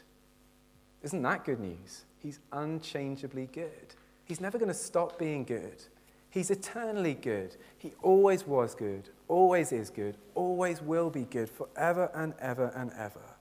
Isn't 1.02 1.22
that 1.22 1.44
good 1.44 1.60
news? 1.60 2.04
He's 2.18 2.40
unchangeably 2.52 3.48
good. 3.52 3.94
He's 4.24 4.40
never 4.40 4.58
going 4.58 4.68
to 4.68 4.74
stop 4.74 5.18
being 5.18 5.44
good. 5.44 5.84
He's 6.30 6.50
eternally 6.50 7.14
good. 7.14 7.56
He 7.78 7.92
always 8.02 8.46
was 8.46 8.74
good, 8.74 9.08
always 9.28 9.72
is 9.72 9.88
good, 9.88 10.16
always 10.34 10.82
will 10.82 11.08
be 11.08 11.24
good 11.24 11.48
forever 11.48 12.10
and 12.14 12.34
ever 12.40 12.72
and 12.74 12.92
ever. 12.92 13.36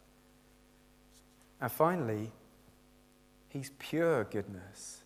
And 1.60 1.71
finally, 1.71 2.32
He's 3.49 3.71
pure 3.80 4.25
goodness. 4.25 5.04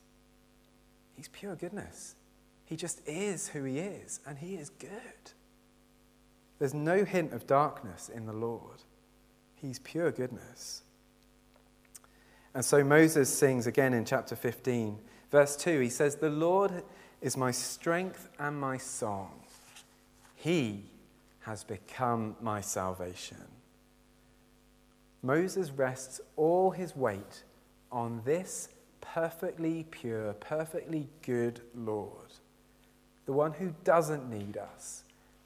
He's 1.15 1.27
pure 1.27 1.55
goodness. 1.55 2.15
He 2.65 2.75
just 2.75 3.07
is 3.07 3.47
who 3.47 3.63
He 3.63 3.79
is, 3.79 4.19
and 4.25 4.37
He 4.37 4.55
is 4.55 4.69
good. 4.69 5.31
There's 6.57 6.73
no 6.73 7.05
hint 7.05 7.31
of 7.31 7.47
darkness 7.47 8.09
in 8.09 8.25
the 8.25 8.33
Lord. 8.33 8.83
He's 9.61 9.79
pure 9.79 10.11
goodness. 10.11 10.83
And 12.53 12.63
so 12.63 12.83
Moses 12.83 13.29
sings 13.29 13.67
again 13.67 13.93
in 13.93 14.05
chapter 14.05 14.35
15, 14.35 14.97
verse 15.31 15.55
2. 15.55 15.79
He 15.79 15.89
says, 15.89 16.15
The 16.15 16.29
Lord 16.29 16.83
is 17.21 17.37
my 17.37 17.51
strength 17.51 18.29
and 18.39 18.59
my 18.59 18.77
song. 18.77 19.31
He 20.35 20.83
has 21.41 21.63
become 21.63 22.35
my 22.41 22.61
salvation. 22.61 23.37
Moses 25.21 25.71
rests 25.71 26.21
all 26.37 26.71
his 26.71 26.95
weight 26.95 27.43
on 27.91 28.21
this 28.23 28.69
perfectly 29.01 29.85
pure, 29.91 30.33
perfectly 30.33 31.09
good 31.23 31.59
Lord, 31.75 32.31
the 33.25 33.33
one 33.33 33.51
who 33.51 33.73
doesn't 33.83 34.29
need 34.29 34.57
us, 34.57 35.03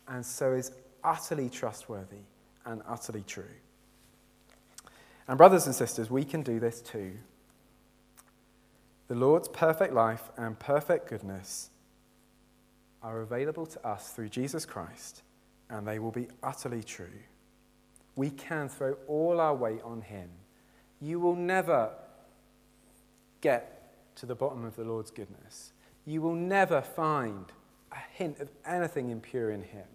and 0.08 0.26
so 0.26 0.54
is 0.54 0.72
utterly 1.04 1.50
trustworthy 1.50 2.26
and 2.66 2.82
utterly 2.88 3.24
true. 3.26 3.44
And, 5.28 5.38
brothers 5.38 5.66
and 5.66 5.76
sisters, 5.76 6.10
we 6.10 6.24
can 6.24 6.42
do 6.42 6.60
this 6.60 6.82
too. 6.82 7.14
The 9.08 9.16
Lord's 9.16 9.48
perfect 9.48 9.94
life 9.94 10.32
and 10.38 10.58
perfect 10.58 11.10
goodness 11.10 11.70
are 13.02 13.22
available 13.22 13.66
to 13.66 13.88
us 13.88 14.10
through 14.10 14.30
Jesus 14.30 14.66
Christ, 14.66 15.24
and 15.70 15.88
they 15.88 16.00
will 16.00 16.12
be 16.12 16.28
utterly 16.42 16.84
true. 16.84 17.20
We 18.16 18.30
can 18.30 18.70
throw 18.70 18.96
all 19.08 19.40
our 19.40 19.56
weight 19.56 19.82
on 19.84 20.02
Him. 20.02 20.30
You 21.02 21.20
will 21.20 21.36
never 21.36 21.92
get 23.42 24.16
to 24.16 24.26
the 24.26 24.36
bottom 24.36 24.64
of 24.64 24.76
the 24.76 24.84
Lord's 24.84 25.12
goodness. 25.12 25.74
You 26.06 26.22
will 26.22 26.36
never 26.36 26.82
find 26.82 27.46
a 27.92 27.98
hint 28.14 28.40
of 28.40 28.50
anything 28.66 29.10
impure 29.10 29.52
in 29.52 29.64
Him. 29.64 29.88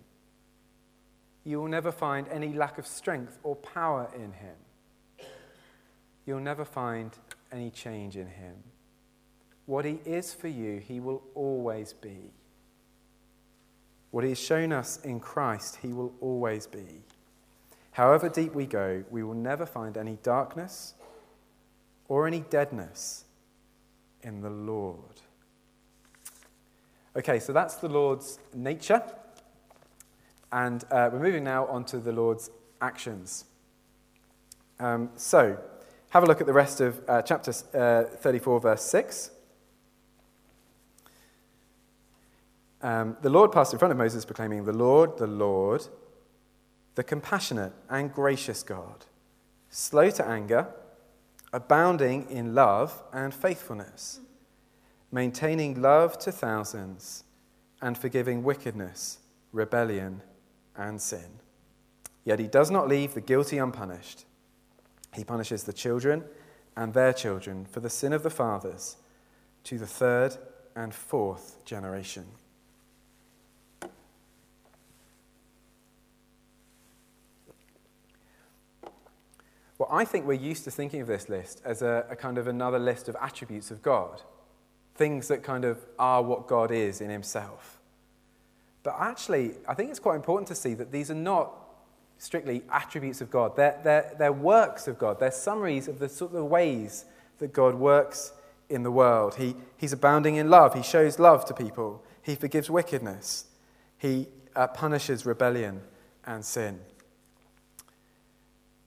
You 1.44 1.60
will 1.60 1.68
never 1.68 1.92
find 1.92 2.28
any 2.28 2.52
lack 2.52 2.78
of 2.78 2.86
strength 2.86 3.38
or 3.42 3.56
power 3.56 4.10
in 4.14 4.32
Him 4.32 4.56
you'll 6.28 6.38
never 6.38 6.64
find 6.64 7.12
any 7.50 7.70
change 7.70 8.14
in 8.14 8.26
him. 8.26 8.54
What 9.64 9.86
he 9.86 9.98
is 10.04 10.34
for 10.34 10.48
you, 10.48 10.78
he 10.78 11.00
will 11.00 11.22
always 11.34 11.94
be. 11.94 12.32
What 14.10 14.24
he 14.24 14.30
has 14.30 14.38
shown 14.38 14.70
us 14.70 15.00
in 15.02 15.20
Christ, 15.20 15.78
he 15.80 15.88
will 15.88 16.12
always 16.20 16.66
be. 16.66 17.02
However 17.92 18.28
deep 18.28 18.54
we 18.54 18.66
go, 18.66 19.04
we 19.10 19.22
will 19.22 19.34
never 19.34 19.64
find 19.64 19.96
any 19.96 20.18
darkness 20.22 20.92
or 22.08 22.26
any 22.26 22.40
deadness 22.40 23.24
in 24.22 24.42
the 24.42 24.50
Lord. 24.50 25.22
Okay, 27.16 27.38
so 27.38 27.54
that's 27.54 27.76
the 27.76 27.88
Lord's 27.88 28.38
nature. 28.54 29.02
And 30.52 30.84
uh, 30.90 31.08
we're 31.10 31.20
moving 31.20 31.44
now 31.44 31.66
on 31.68 31.84
to 31.86 31.98
the 31.98 32.12
Lord's 32.12 32.50
actions. 32.82 33.46
Um, 34.78 35.08
so, 35.16 35.58
have 36.10 36.22
a 36.22 36.26
look 36.26 36.40
at 36.40 36.46
the 36.46 36.52
rest 36.52 36.80
of 36.80 37.00
uh, 37.08 37.22
chapter 37.22 37.52
uh, 37.74 38.04
34, 38.16 38.60
verse 38.60 38.82
6. 38.82 39.30
Um, 42.80 43.16
the 43.22 43.30
Lord 43.30 43.52
passed 43.52 43.72
in 43.72 43.78
front 43.78 43.92
of 43.92 43.98
Moses, 43.98 44.24
proclaiming, 44.24 44.64
The 44.64 44.72
Lord, 44.72 45.18
the 45.18 45.26
Lord, 45.26 45.86
the 46.94 47.04
compassionate 47.04 47.72
and 47.90 48.12
gracious 48.12 48.62
God, 48.62 49.04
slow 49.68 50.10
to 50.10 50.26
anger, 50.26 50.68
abounding 51.52 52.30
in 52.30 52.54
love 52.54 53.02
and 53.12 53.34
faithfulness, 53.34 54.20
maintaining 55.10 55.82
love 55.82 56.18
to 56.20 56.32
thousands, 56.32 57.24
and 57.80 57.96
forgiving 57.96 58.42
wickedness, 58.42 59.18
rebellion, 59.52 60.22
and 60.76 61.00
sin. 61.00 61.40
Yet 62.24 62.38
he 62.38 62.46
does 62.46 62.70
not 62.70 62.88
leave 62.88 63.14
the 63.14 63.20
guilty 63.20 63.58
unpunished. 63.58 64.24
He 65.18 65.24
punishes 65.24 65.64
the 65.64 65.72
children 65.72 66.22
and 66.76 66.94
their 66.94 67.12
children 67.12 67.66
for 67.68 67.81
the 67.81 67.90
sin 67.90 68.12
of 68.12 68.22
the 68.22 68.31
fathers 68.31 68.98
to 69.64 69.76
the 69.76 69.87
third 69.87 70.37
and 70.76 70.94
fourth 70.94 71.64
generation. 71.64 72.24
Well, 79.76 79.88
I 79.90 80.04
think 80.04 80.24
we're 80.24 80.35
used 80.35 80.62
to 80.64 80.70
thinking 80.70 81.00
of 81.00 81.09
this 81.09 81.28
list 81.28 81.62
as 81.64 81.83
a, 81.83 82.07
a, 82.09 82.14
kind 82.14 82.38
of 82.38 82.46
another 82.46 82.78
list 82.78 83.09
of 83.09 83.16
attributes 83.20 83.72
of 83.72 83.83
God, 83.83 84.22
things 84.94 85.26
that 85.26 85.42
kind 85.42 85.64
of 85.64 85.85
are 85.98 86.22
what 86.22 86.46
God 86.46 86.70
is 86.70 87.00
in 87.00 87.11
Himself. 87.11 87.81
But 88.85 88.94
actually, 89.00 89.57
I 89.66 89.74
think 89.74 89.90
it's 89.90 89.98
quite 89.98 90.14
important 90.14 90.46
to 90.48 90.54
see 90.54 90.74
that 90.74 90.92
these 90.92 91.11
are 91.11 91.16
not 91.16 91.67
strictly 92.18 92.62
attributes 92.70 93.20
of 93.20 93.31
God. 93.31 93.57
They're, 93.57 93.81
they're, 93.83 94.14
they're 94.18 94.33
works 94.33 94.88
of 94.88 94.98
God. 94.98 95.20
They're 95.20 95.31
summaries 95.31 95.88
of 95.88 95.98
the 95.98 96.09
sort 96.09 96.35
of 96.35 96.44
ways 96.44 97.04
that 97.38 97.52
God 97.52 97.74
works 97.76 98.33
in 98.68 98.83
the 98.83 98.90
world. 98.90 99.37
He, 99.37 99.54
he's 99.76 99.92
abounding 99.92 100.37
in 100.37 100.50
love. 100.50 100.74
He 100.74 100.83
shows 100.83 101.18
love 101.18 101.44
to 101.46 101.54
people. 101.54 102.02
He 102.22 102.35
forgives 102.35 102.68
wickedness. 102.68 103.46
He 103.96 104.26
uh, 104.54 104.66
punishes 104.66 105.24
rebellion 105.24 105.81
and 106.26 106.44
sin. 106.44 106.81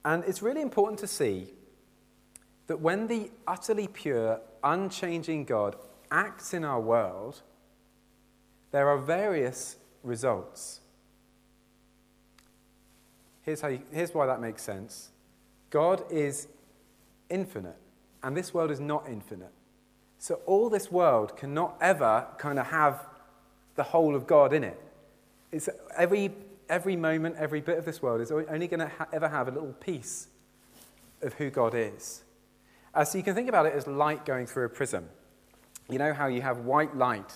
And 0.04 0.22
it's 0.24 0.42
really 0.42 0.60
important 0.60 0.98
to 1.00 1.06
see 1.06 1.48
that 2.66 2.80
when 2.80 3.06
the 3.06 3.30
utterly 3.46 3.88
pure, 3.88 4.40
unchanging 4.62 5.44
God 5.44 5.76
acts 6.10 6.54
in 6.54 6.64
our 6.64 6.80
world, 6.80 7.40
there 8.70 8.88
are 8.88 8.98
various 8.98 9.76
results. 10.02 10.81
Here's, 13.42 13.60
how 13.60 13.68
you, 13.68 13.82
here's 13.92 14.14
why 14.14 14.26
that 14.26 14.40
makes 14.40 14.62
sense 14.62 15.10
God 15.70 16.04
is 16.10 16.48
infinite, 17.28 17.76
and 18.22 18.36
this 18.36 18.54
world 18.54 18.70
is 18.70 18.80
not 18.80 19.08
infinite. 19.08 19.52
So, 20.18 20.40
all 20.46 20.70
this 20.70 20.90
world 20.90 21.36
cannot 21.36 21.76
ever 21.80 22.26
kind 22.38 22.58
of 22.58 22.66
have 22.66 23.06
the 23.74 23.82
whole 23.82 24.14
of 24.14 24.26
God 24.26 24.52
in 24.52 24.62
it. 24.62 24.80
It's 25.50 25.68
every, 25.96 26.30
every 26.68 26.94
moment, 26.94 27.36
every 27.36 27.60
bit 27.60 27.78
of 27.78 27.84
this 27.84 28.00
world 28.00 28.20
is 28.20 28.30
only 28.30 28.68
going 28.68 28.80
to 28.80 28.88
ha- 28.88 29.08
ever 29.12 29.28
have 29.28 29.48
a 29.48 29.50
little 29.50 29.72
piece 29.72 30.28
of 31.22 31.34
who 31.34 31.50
God 31.50 31.74
is. 31.74 32.22
Uh, 32.94 33.04
so, 33.04 33.18
you 33.18 33.24
can 33.24 33.34
think 33.34 33.48
about 33.48 33.66
it 33.66 33.72
as 33.72 33.86
light 33.86 34.24
going 34.24 34.46
through 34.46 34.66
a 34.66 34.68
prism. 34.68 35.08
You 35.90 35.98
know 35.98 36.12
how 36.12 36.28
you 36.28 36.42
have 36.42 36.58
white 36.58 36.96
light 36.96 37.32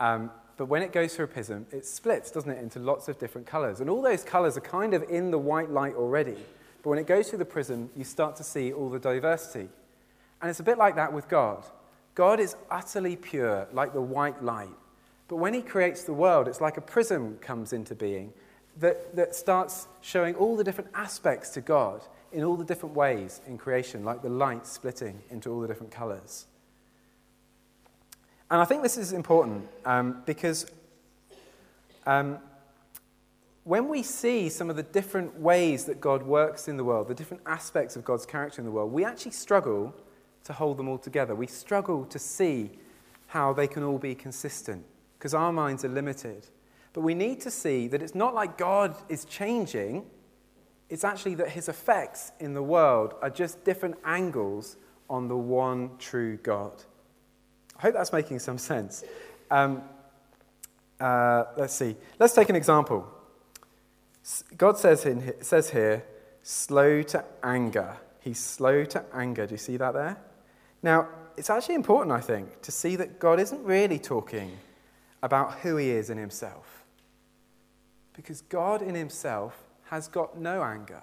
um, 0.00 0.30
but 0.58 0.66
when 0.66 0.82
it 0.82 0.92
goes 0.92 1.14
through 1.14 1.26
a 1.26 1.28
prism, 1.28 1.66
it 1.70 1.86
splits, 1.86 2.32
doesn't 2.32 2.50
it, 2.50 2.58
into 2.60 2.80
lots 2.80 3.08
of 3.08 3.16
different 3.18 3.46
colors. 3.46 3.80
And 3.80 3.88
all 3.88 4.02
those 4.02 4.24
colors 4.24 4.56
are 4.56 4.60
kind 4.60 4.92
of 4.92 5.04
in 5.04 5.30
the 5.30 5.38
white 5.38 5.70
light 5.70 5.94
already. 5.94 6.36
But 6.82 6.90
when 6.90 6.98
it 6.98 7.06
goes 7.06 7.30
through 7.30 7.38
the 7.38 7.44
prism, 7.44 7.90
you 7.96 8.02
start 8.02 8.34
to 8.36 8.44
see 8.44 8.72
all 8.72 8.90
the 8.90 8.98
diversity. 8.98 9.68
And 10.42 10.50
it's 10.50 10.58
a 10.58 10.64
bit 10.64 10.76
like 10.76 10.96
that 10.96 11.12
with 11.12 11.28
God. 11.28 11.64
God 12.16 12.40
is 12.40 12.56
utterly 12.72 13.14
pure, 13.14 13.68
like 13.72 13.92
the 13.92 14.02
white 14.02 14.42
light. 14.42 14.68
But 15.28 15.36
when 15.36 15.54
he 15.54 15.62
creates 15.62 16.02
the 16.02 16.12
world, 16.12 16.48
it's 16.48 16.60
like 16.60 16.76
a 16.76 16.80
prism 16.80 17.38
comes 17.40 17.72
into 17.72 17.94
being 17.94 18.32
that, 18.80 19.14
that 19.14 19.36
starts 19.36 19.86
showing 20.00 20.34
all 20.34 20.56
the 20.56 20.64
different 20.64 20.90
aspects 20.92 21.50
to 21.50 21.60
God 21.60 22.02
in 22.32 22.42
all 22.42 22.56
the 22.56 22.64
different 22.64 22.96
ways 22.96 23.40
in 23.46 23.58
creation, 23.58 24.04
like 24.04 24.22
the 24.22 24.28
light 24.28 24.66
splitting 24.66 25.22
into 25.30 25.52
all 25.52 25.60
the 25.60 25.68
different 25.68 25.92
colors. 25.92 26.46
And 28.50 28.60
I 28.60 28.64
think 28.64 28.82
this 28.82 28.96
is 28.96 29.12
important 29.12 29.68
um, 29.84 30.22
because 30.24 30.66
um, 32.06 32.38
when 33.64 33.88
we 33.88 34.02
see 34.02 34.48
some 34.48 34.70
of 34.70 34.76
the 34.76 34.82
different 34.82 35.38
ways 35.38 35.84
that 35.84 36.00
God 36.00 36.22
works 36.22 36.68
in 36.68 36.78
the 36.78 36.84
world, 36.84 37.08
the 37.08 37.14
different 37.14 37.42
aspects 37.44 37.96
of 37.96 38.04
God's 38.04 38.24
character 38.24 38.62
in 38.62 38.64
the 38.64 38.70
world, 38.70 38.90
we 38.90 39.04
actually 39.04 39.32
struggle 39.32 39.94
to 40.44 40.54
hold 40.54 40.78
them 40.78 40.88
all 40.88 40.96
together. 40.96 41.34
We 41.34 41.46
struggle 41.46 42.06
to 42.06 42.18
see 42.18 42.70
how 43.26 43.52
they 43.52 43.66
can 43.66 43.82
all 43.82 43.98
be 43.98 44.14
consistent 44.14 44.86
because 45.18 45.34
our 45.34 45.52
minds 45.52 45.84
are 45.84 45.90
limited. 45.90 46.46
But 46.94 47.02
we 47.02 47.14
need 47.14 47.42
to 47.42 47.50
see 47.50 47.88
that 47.88 48.00
it's 48.00 48.14
not 48.14 48.34
like 48.34 48.56
God 48.56 48.96
is 49.10 49.26
changing, 49.26 50.06
it's 50.88 51.04
actually 51.04 51.34
that 51.34 51.50
his 51.50 51.68
effects 51.68 52.32
in 52.40 52.54
the 52.54 52.62
world 52.62 53.14
are 53.20 53.28
just 53.28 53.62
different 53.64 53.96
angles 54.06 54.78
on 55.10 55.28
the 55.28 55.36
one 55.36 55.90
true 55.98 56.38
God. 56.38 56.84
I 57.78 57.82
hope 57.82 57.94
that's 57.94 58.12
making 58.12 58.40
some 58.40 58.58
sense. 58.58 59.04
Um, 59.50 59.82
uh, 61.00 61.44
let's 61.56 61.74
see. 61.74 61.96
Let's 62.18 62.34
take 62.34 62.48
an 62.48 62.56
example. 62.56 63.06
God 64.56 64.78
says, 64.78 65.06
in, 65.06 65.32
says 65.40 65.70
here, 65.70 66.04
slow 66.42 67.02
to 67.02 67.24
anger. 67.42 67.96
He's 68.20 68.38
slow 68.38 68.84
to 68.86 69.04
anger. 69.14 69.46
Do 69.46 69.54
you 69.54 69.58
see 69.58 69.76
that 69.76 69.94
there? 69.94 70.18
Now, 70.82 71.08
it's 71.36 71.50
actually 71.50 71.76
important, 71.76 72.12
I 72.12 72.20
think, 72.20 72.62
to 72.62 72.72
see 72.72 72.96
that 72.96 73.20
God 73.20 73.38
isn't 73.38 73.62
really 73.62 73.98
talking 73.98 74.58
about 75.22 75.60
who 75.60 75.76
he 75.76 75.90
is 75.90 76.10
in 76.10 76.18
himself. 76.18 76.84
Because 78.12 78.40
God 78.42 78.82
in 78.82 78.94
himself 78.94 79.56
has 79.84 80.08
got 80.08 80.36
no 80.38 80.62
anger. 80.62 81.02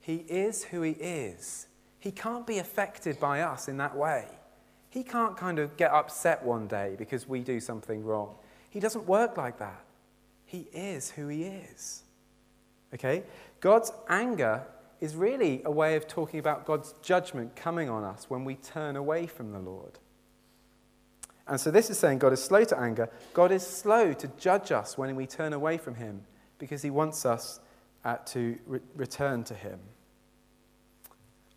He 0.00 0.24
is 0.28 0.64
who 0.64 0.82
he 0.82 0.92
is. 0.92 1.66
He 1.98 2.10
can't 2.10 2.46
be 2.46 2.58
affected 2.58 3.20
by 3.20 3.42
us 3.42 3.68
in 3.68 3.76
that 3.76 3.94
way. 3.94 4.26
He 4.92 5.02
can't 5.02 5.38
kind 5.38 5.58
of 5.58 5.78
get 5.78 5.90
upset 5.90 6.44
one 6.44 6.66
day 6.66 6.96
because 6.98 7.26
we 7.26 7.40
do 7.40 7.60
something 7.60 8.04
wrong. 8.04 8.34
He 8.68 8.78
doesn't 8.78 9.06
work 9.06 9.38
like 9.38 9.58
that. 9.58 9.82
He 10.44 10.68
is 10.70 11.10
who 11.12 11.28
he 11.28 11.44
is. 11.44 12.02
Okay? 12.92 13.22
God's 13.60 13.90
anger 14.10 14.62
is 15.00 15.16
really 15.16 15.62
a 15.64 15.70
way 15.70 15.96
of 15.96 16.06
talking 16.06 16.38
about 16.38 16.66
God's 16.66 16.92
judgment 17.00 17.56
coming 17.56 17.88
on 17.88 18.04
us 18.04 18.26
when 18.28 18.44
we 18.44 18.56
turn 18.56 18.96
away 18.96 19.26
from 19.26 19.52
the 19.52 19.60
Lord. 19.60 19.98
And 21.48 21.58
so 21.58 21.70
this 21.70 21.88
is 21.88 21.98
saying 21.98 22.18
God 22.18 22.34
is 22.34 22.44
slow 22.44 22.62
to 22.64 22.78
anger. 22.78 23.08
God 23.32 23.50
is 23.50 23.66
slow 23.66 24.12
to 24.12 24.28
judge 24.38 24.72
us 24.72 24.98
when 24.98 25.16
we 25.16 25.26
turn 25.26 25.54
away 25.54 25.78
from 25.78 25.94
him 25.94 26.20
because 26.58 26.82
he 26.82 26.90
wants 26.90 27.24
us 27.24 27.60
uh, 28.04 28.16
to 28.26 28.58
re- 28.66 28.80
return 28.94 29.42
to 29.44 29.54
him. 29.54 29.80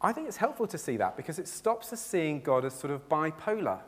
I 0.01 0.11
think 0.11 0.27
it's 0.27 0.37
helpful 0.37 0.67
to 0.67 0.77
see 0.77 0.97
that 0.97 1.17
because 1.17 1.39
it 1.39 1.47
stops 1.47 1.91
us 1.93 2.01
seeing 2.01 2.41
God 2.41 2.65
as 2.65 2.73
sort 2.73 2.91
of 2.91 3.07
bipolar. 3.09 3.79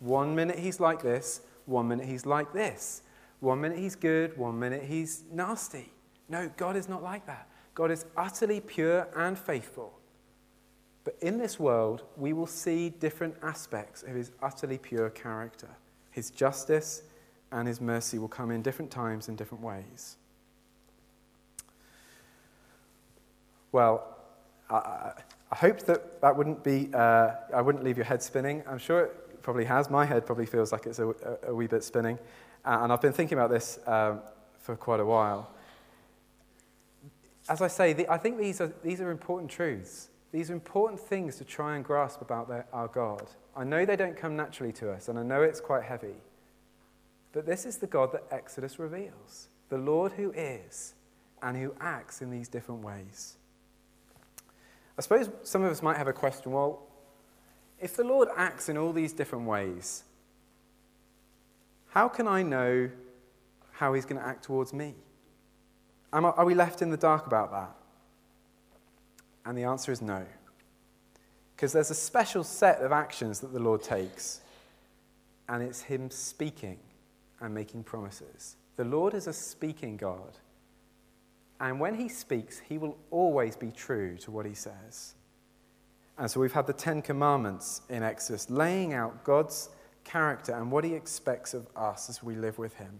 One 0.00 0.34
minute 0.34 0.58
he's 0.58 0.80
like 0.80 1.02
this, 1.02 1.42
one 1.66 1.88
minute 1.88 2.06
he's 2.06 2.24
like 2.24 2.52
this. 2.52 3.02
One 3.40 3.60
minute 3.60 3.78
he's 3.78 3.94
good, 3.94 4.36
one 4.36 4.58
minute 4.58 4.82
he's 4.84 5.24
nasty. 5.32 5.92
No, 6.28 6.50
God 6.56 6.76
is 6.76 6.88
not 6.88 7.02
like 7.02 7.26
that. 7.26 7.48
God 7.74 7.90
is 7.90 8.04
utterly 8.16 8.60
pure 8.60 9.08
and 9.16 9.38
faithful. 9.38 9.98
But 11.04 11.16
in 11.20 11.38
this 11.38 11.58
world, 11.58 12.02
we 12.16 12.32
will 12.32 12.46
see 12.46 12.90
different 12.90 13.36
aspects 13.42 14.02
of 14.02 14.14
his 14.14 14.32
utterly 14.42 14.78
pure 14.78 15.10
character. 15.10 15.68
His 16.10 16.30
justice 16.30 17.02
and 17.52 17.66
his 17.66 17.80
mercy 17.80 18.18
will 18.18 18.28
come 18.28 18.50
in 18.50 18.62
different 18.62 18.90
times 18.90 19.28
in 19.28 19.36
different 19.36 19.62
ways. 19.62 20.16
Well, 23.70 24.16
I, 24.68 25.12
I 25.50 25.56
hope 25.56 25.80
that 25.82 26.20
that 26.20 26.36
wouldn't 26.36 26.62
be, 26.62 26.90
uh, 26.92 27.32
I 27.54 27.62
wouldn't 27.62 27.82
leave 27.82 27.96
your 27.96 28.04
head 28.04 28.22
spinning. 28.22 28.62
I'm 28.66 28.78
sure 28.78 29.04
it 29.04 29.42
probably 29.42 29.64
has. 29.64 29.88
My 29.88 30.04
head 30.04 30.26
probably 30.26 30.46
feels 30.46 30.72
like 30.72 30.86
it's 30.86 30.98
a, 30.98 31.14
a, 31.46 31.54
wee 31.54 31.66
bit 31.66 31.82
spinning. 31.82 32.18
And 32.64 32.92
I've 32.92 33.00
been 33.00 33.14
thinking 33.14 33.38
about 33.38 33.50
this 33.50 33.78
um, 33.86 34.20
for 34.58 34.76
quite 34.76 35.00
a 35.00 35.06
while. 35.06 35.50
As 37.48 37.62
I 37.62 37.68
say, 37.68 37.94
the, 37.94 38.12
I 38.12 38.18
think 38.18 38.36
these 38.36 38.60
are, 38.60 38.70
these 38.82 39.00
are 39.00 39.10
important 39.10 39.50
truths. 39.50 40.10
These 40.32 40.50
are 40.50 40.52
important 40.52 41.00
things 41.00 41.36
to 41.36 41.44
try 41.44 41.76
and 41.76 41.84
grasp 41.84 42.20
about 42.20 42.48
their, 42.48 42.66
our 42.74 42.88
God. 42.88 43.26
I 43.56 43.64
know 43.64 43.86
they 43.86 43.96
don't 43.96 44.16
come 44.16 44.36
naturally 44.36 44.72
to 44.74 44.92
us, 44.92 45.08
and 45.08 45.18
I 45.18 45.22
know 45.22 45.40
it's 45.40 45.60
quite 45.60 45.84
heavy. 45.84 46.16
But 47.32 47.46
this 47.46 47.64
is 47.64 47.78
the 47.78 47.86
God 47.86 48.12
that 48.12 48.24
Exodus 48.30 48.78
reveals 48.78 49.48
the 49.70 49.78
Lord 49.78 50.12
who 50.12 50.30
is 50.32 50.94
and 51.42 51.56
who 51.56 51.74
acts 51.80 52.20
in 52.20 52.30
these 52.30 52.48
different 52.48 52.82
ways. 52.82 53.37
I 54.98 55.00
suppose 55.00 55.30
some 55.44 55.62
of 55.62 55.70
us 55.70 55.80
might 55.80 55.96
have 55.96 56.08
a 56.08 56.12
question 56.12 56.50
well, 56.50 56.82
if 57.80 57.96
the 57.96 58.02
Lord 58.02 58.28
acts 58.36 58.68
in 58.68 58.76
all 58.76 58.92
these 58.92 59.12
different 59.12 59.46
ways, 59.46 60.02
how 61.90 62.08
can 62.08 62.26
I 62.26 62.42
know 62.42 62.90
how 63.72 63.94
he's 63.94 64.04
going 64.04 64.20
to 64.20 64.26
act 64.26 64.44
towards 64.44 64.72
me? 64.72 64.94
Are 66.12 66.44
we 66.44 66.54
left 66.54 66.82
in 66.82 66.90
the 66.90 66.96
dark 66.96 67.26
about 67.26 67.52
that? 67.52 67.74
And 69.44 69.56
the 69.56 69.64
answer 69.64 69.92
is 69.92 70.02
no. 70.02 70.26
Because 71.54 71.72
there's 71.72 71.90
a 71.90 71.94
special 71.94 72.42
set 72.42 72.80
of 72.80 72.90
actions 72.90 73.40
that 73.40 73.52
the 73.52 73.60
Lord 73.60 73.82
takes, 73.82 74.40
and 75.48 75.62
it's 75.62 75.82
Him 75.82 76.10
speaking 76.10 76.78
and 77.40 77.54
making 77.54 77.84
promises. 77.84 78.56
The 78.76 78.84
Lord 78.84 79.14
is 79.14 79.26
a 79.26 79.32
speaking 79.32 79.96
God. 79.96 80.38
And 81.60 81.80
when 81.80 81.94
He 81.94 82.08
speaks, 82.08 82.58
He 82.58 82.78
will 82.78 82.96
always 83.10 83.56
be 83.56 83.70
true 83.70 84.16
to 84.18 84.30
what 84.30 84.46
He 84.46 84.54
says. 84.54 85.14
And 86.18 86.30
so 86.30 86.40
we've 86.40 86.52
had 86.52 86.66
the 86.66 86.72
Ten 86.72 87.00
Commandments 87.02 87.82
in 87.88 88.02
Exodus, 88.02 88.50
laying 88.50 88.92
out 88.92 89.24
God's 89.24 89.70
character 90.04 90.52
and 90.52 90.70
what 90.70 90.84
He 90.84 90.94
expects 90.94 91.54
of 91.54 91.66
us 91.76 92.10
as 92.10 92.22
we 92.22 92.34
live 92.34 92.58
with 92.58 92.74
Him. 92.74 92.98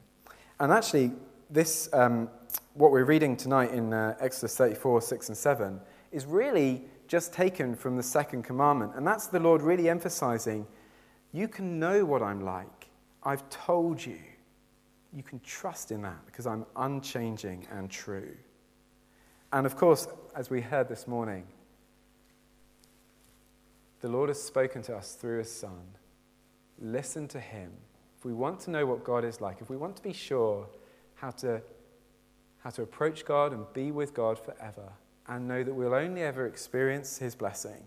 And 0.60 0.72
actually, 0.72 1.12
this, 1.50 1.88
um, 1.92 2.28
what 2.74 2.90
we're 2.90 3.04
reading 3.04 3.36
tonight 3.36 3.72
in 3.72 3.92
uh, 3.92 4.16
Exodus 4.20 4.56
34, 4.56 5.02
6 5.02 5.28
and 5.28 5.36
7, 5.36 5.80
is 6.12 6.26
really 6.26 6.84
just 7.06 7.32
taken 7.32 7.74
from 7.74 7.96
the 7.96 8.02
second 8.02 8.42
commandment. 8.42 8.92
And 8.94 9.06
that's 9.06 9.26
the 9.26 9.40
Lord 9.40 9.62
really 9.62 9.88
emphasizing 9.88 10.66
you 11.32 11.48
can 11.48 11.78
know 11.78 12.04
what 12.04 12.22
I'm 12.22 12.40
like. 12.40 12.88
I've 13.22 13.48
told 13.50 14.04
you. 14.04 14.18
You 15.12 15.22
can 15.22 15.40
trust 15.40 15.90
in 15.90 16.02
that 16.02 16.24
because 16.26 16.46
I'm 16.46 16.66
unchanging 16.76 17.66
and 17.70 17.90
true. 17.90 18.36
And 19.52 19.66
of 19.66 19.76
course, 19.76 20.08
as 20.34 20.50
we 20.50 20.60
heard 20.60 20.88
this 20.88 21.06
morning, 21.06 21.44
the 24.00 24.08
Lord 24.08 24.28
has 24.28 24.42
spoken 24.42 24.82
to 24.82 24.96
us 24.96 25.14
through 25.14 25.38
His 25.38 25.50
Son. 25.50 25.80
Listen 26.78 27.26
to 27.28 27.40
Him. 27.40 27.72
If 28.18 28.24
we 28.24 28.32
want 28.32 28.60
to 28.60 28.70
know 28.70 28.84
what 28.84 29.04
God 29.04 29.24
is 29.24 29.40
like, 29.40 29.60
if 29.60 29.70
we 29.70 29.76
want 29.76 29.96
to 29.96 30.02
be 30.02 30.12
sure 30.12 30.68
how 31.14 31.30
to, 31.30 31.62
how 32.58 32.70
to 32.70 32.82
approach 32.82 33.24
God 33.24 33.52
and 33.52 33.64
be 33.72 33.90
with 33.90 34.14
God 34.14 34.38
forever, 34.38 34.92
and 35.28 35.46
know 35.46 35.62
that 35.62 35.74
we'll 35.74 35.94
only 35.94 36.22
ever 36.22 36.46
experience 36.46 37.18
his 37.18 37.34
blessing, 37.34 37.84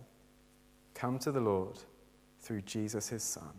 come 0.93 1.17
to 1.19 1.31
the 1.31 1.39
Lord 1.39 1.79
through 2.39 2.61
Jesus, 2.61 3.09
his 3.09 3.23
Son. 3.23 3.53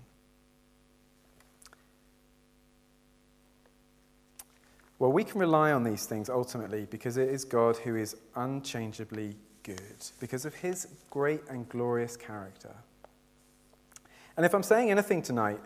Well, 5.02 5.10
we 5.10 5.24
can 5.24 5.40
rely 5.40 5.72
on 5.72 5.82
these 5.82 6.06
things 6.06 6.30
ultimately 6.30 6.86
because 6.88 7.16
it 7.16 7.28
is 7.28 7.44
God 7.44 7.76
who 7.76 7.96
is 7.96 8.14
unchangeably 8.36 9.34
good, 9.64 9.82
because 10.20 10.44
of 10.44 10.54
his 10.54 10.86
great 11.10 11.40
and 11.50 11.68
glorious 11.68 12.16
character. 12.16 12.72
And 14.36 14.46
if 14.46 14.54
I'm 14.54 14.62
saying 14.62 14.92
anything 14.92 15.20
tonight, 15.20 15.58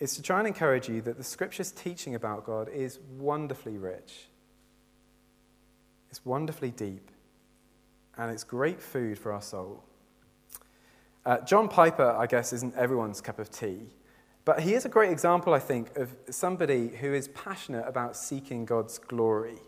it's 0.00 0.16
to 0.16 0.22
try 0.22 0.38
and 0.38 0.46
encourage 0.46 0.86
you 0.86 1.00
that 1.00 1.16
the 1.16 1.24
scripture's 1.24 1.70
teaching 1.70 2.14
about 2.14 2.44
God 2.44 2.68
is 2.68 2.98
wonderfully 3.16 3.78
rich, 3.78 4.26
it's 6.10 6.22
wonderfully 6.26 6.70
deep, 6.70 7.10
and 8.18 8.30
it's 8.30 8.44
great 8.44 8.82
food 8.82 9.18
for 9.18 9.32
our 9.32 9.40
soul. 9.40 9.82
Uh, 11.24 11.38
John 11.38 11.68
Piper, 11.68 12.10
I 12.10 12.26
guess, 12.26 12.52
isn't 12.52 12.74
everyone's 12.74 13.22
cup 13.22 13.38
of 13.38 13.50
tea, 13.50 13.86
but 14.48 14.60
he 14.60 14.72
is 14.72 14.86
a 14.86 14.88
great 14.88 15.12
example, 15.12 15.52
I 15.52 15.58
think, 15.58 15.94
of 15.98 16.16
somebody 16.30 16.88
who 16.88 17.12
is 17.12 17.28
passionate 17.28 17.86
about 17.86 18.16
seeking 18.16 18.64
God's 18.64 18.96
glory. 18.96 19.58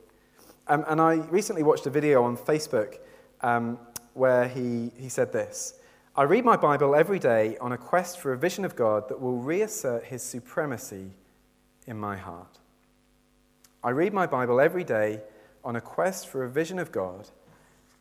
Um, 0.69 0.87
and 0.89 1.03
I 1.03 1.17
recently 1.17 1.63
watched 1.63 1.85
a 1.85 1.91
video 1.91 2.23
on 2.23 2.35
Facebook 2.35 2.97
um, 3.43 3.79
where 4.15 4.49
he, 4.49 4.91
he 4.97 5.11
said 5.11 5.35
this 5.35 5.75
I 6.17 6.23
read 6.23 6.47
my 6.47 6.57
Bible 6.57 6.95
every 6.95 7.19
day 7.19 7.59
on 7.61 7.73
a 7.73 7.77
quest 7.77 8.21
for 8.21 8.33
a 8.33 8.39
vision 8.39 8.65
of 8.65 8.75
God 8.75 9.07
that 9.11 9.21
will 9.21 9.37
reassert 9.37 10.05
his 10.05 10.23
supremacy 10.23 11.11
in 11.87 11.99
my 11.99 12.17
heart. 12.17 12.59
I 13.85 13.91
read 13.91 14.15
my 14.15 14.27
Bible 14.27 14.63
every 14.63 14.85
day 14.85 15.21
on 15.63 15.77
a 15.77 15.83
quest 15.83 16.27
for 16.27 16.43
a 16.43 16.49
vision 16.49 16.79
of 16.79 16.91
God 16.91 17.29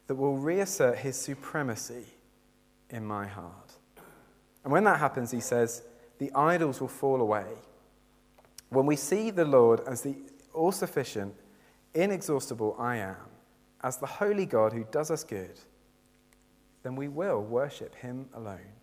that 0.08 0.16
will 0.16 0.38
reassert 0.38 1.00
his 1.00 1.18
supremacy 1.18 2.06
in 2.90 3.04
my 3.04 3.28
heart. 3.28 3.74
And 4.64 4.72
when 4.72 4.86
that 4.86 5.00
happens, 5.00 5.32
he 5.32 5.42
says, 5.42 5.84
the 6.20 6.32
idols 6.34 6.80
will 6.80 6.88
fall 6.88 7.22
away. 7.22 7.48
When 8.70 8.86
we 8.86 8.96
see 8.96 9.32
the 9.32 9.46
Lord 9.46 9.82
as 9.88 10.02
the 10.02 10.16
all 10.54 10.72
sufficient, 10.72 11.34
inexhaustible 11.94 12.76
I 12.78 12.98
am, 12.98 13.16
as 13.82 13.98
the 13.98 14.06
holy 14.06 14.46
God 14.46 14.74
who 14.74 14.86
does 14.92 15.10
us 15.10 15.24
good, 15.24 15.60
then 16.84 16.96
we 16.96 17.08
will 17.08 17.42
worship 17.42 17.96
him 17.96 18.28
alone. 18.34 18.74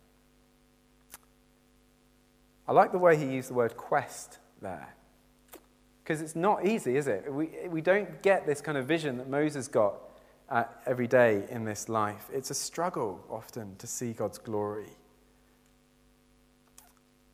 I 2.67 2.73
like 2.73 2.91
the 2.91 2.97
way 2.97 3.15
he 3.15 3.25
used 3.25 3.49
the 3.49 3.53
word 3.53 3.77
quest 3.77 4.39
there. 4.61 4.93
Because 6.03 6.21
it's 6.21 6.35
not 6.35 6.65
easy, 6.65 6.97
is 6.97 7.07
it? 7.07 7.31
We, 7.31 7.49
we 7.69 7.81
don't 7.81 8.21
get 8.21 8.45
this 8.45 8.61
kind 8.61 8.77
of 8.77 8.85
vision 8.85 9.17
that 9.17 9.29
Moses 9.29 9.67
got 9.67 9.95
uh, 10.49 10.63
every 10.85 11.07
day 11.07 11.43
in 11.49 11.65
this 11.65 11.89
life. 11.89 12.29
It's 12.33 12.49
a 12.49 12.55
struggle 12.55 13.23
often 13.29 13.75
to 13.77 13.87
see 13.87 14.13
God's 14.13 14.37
glory. 14.37 14.89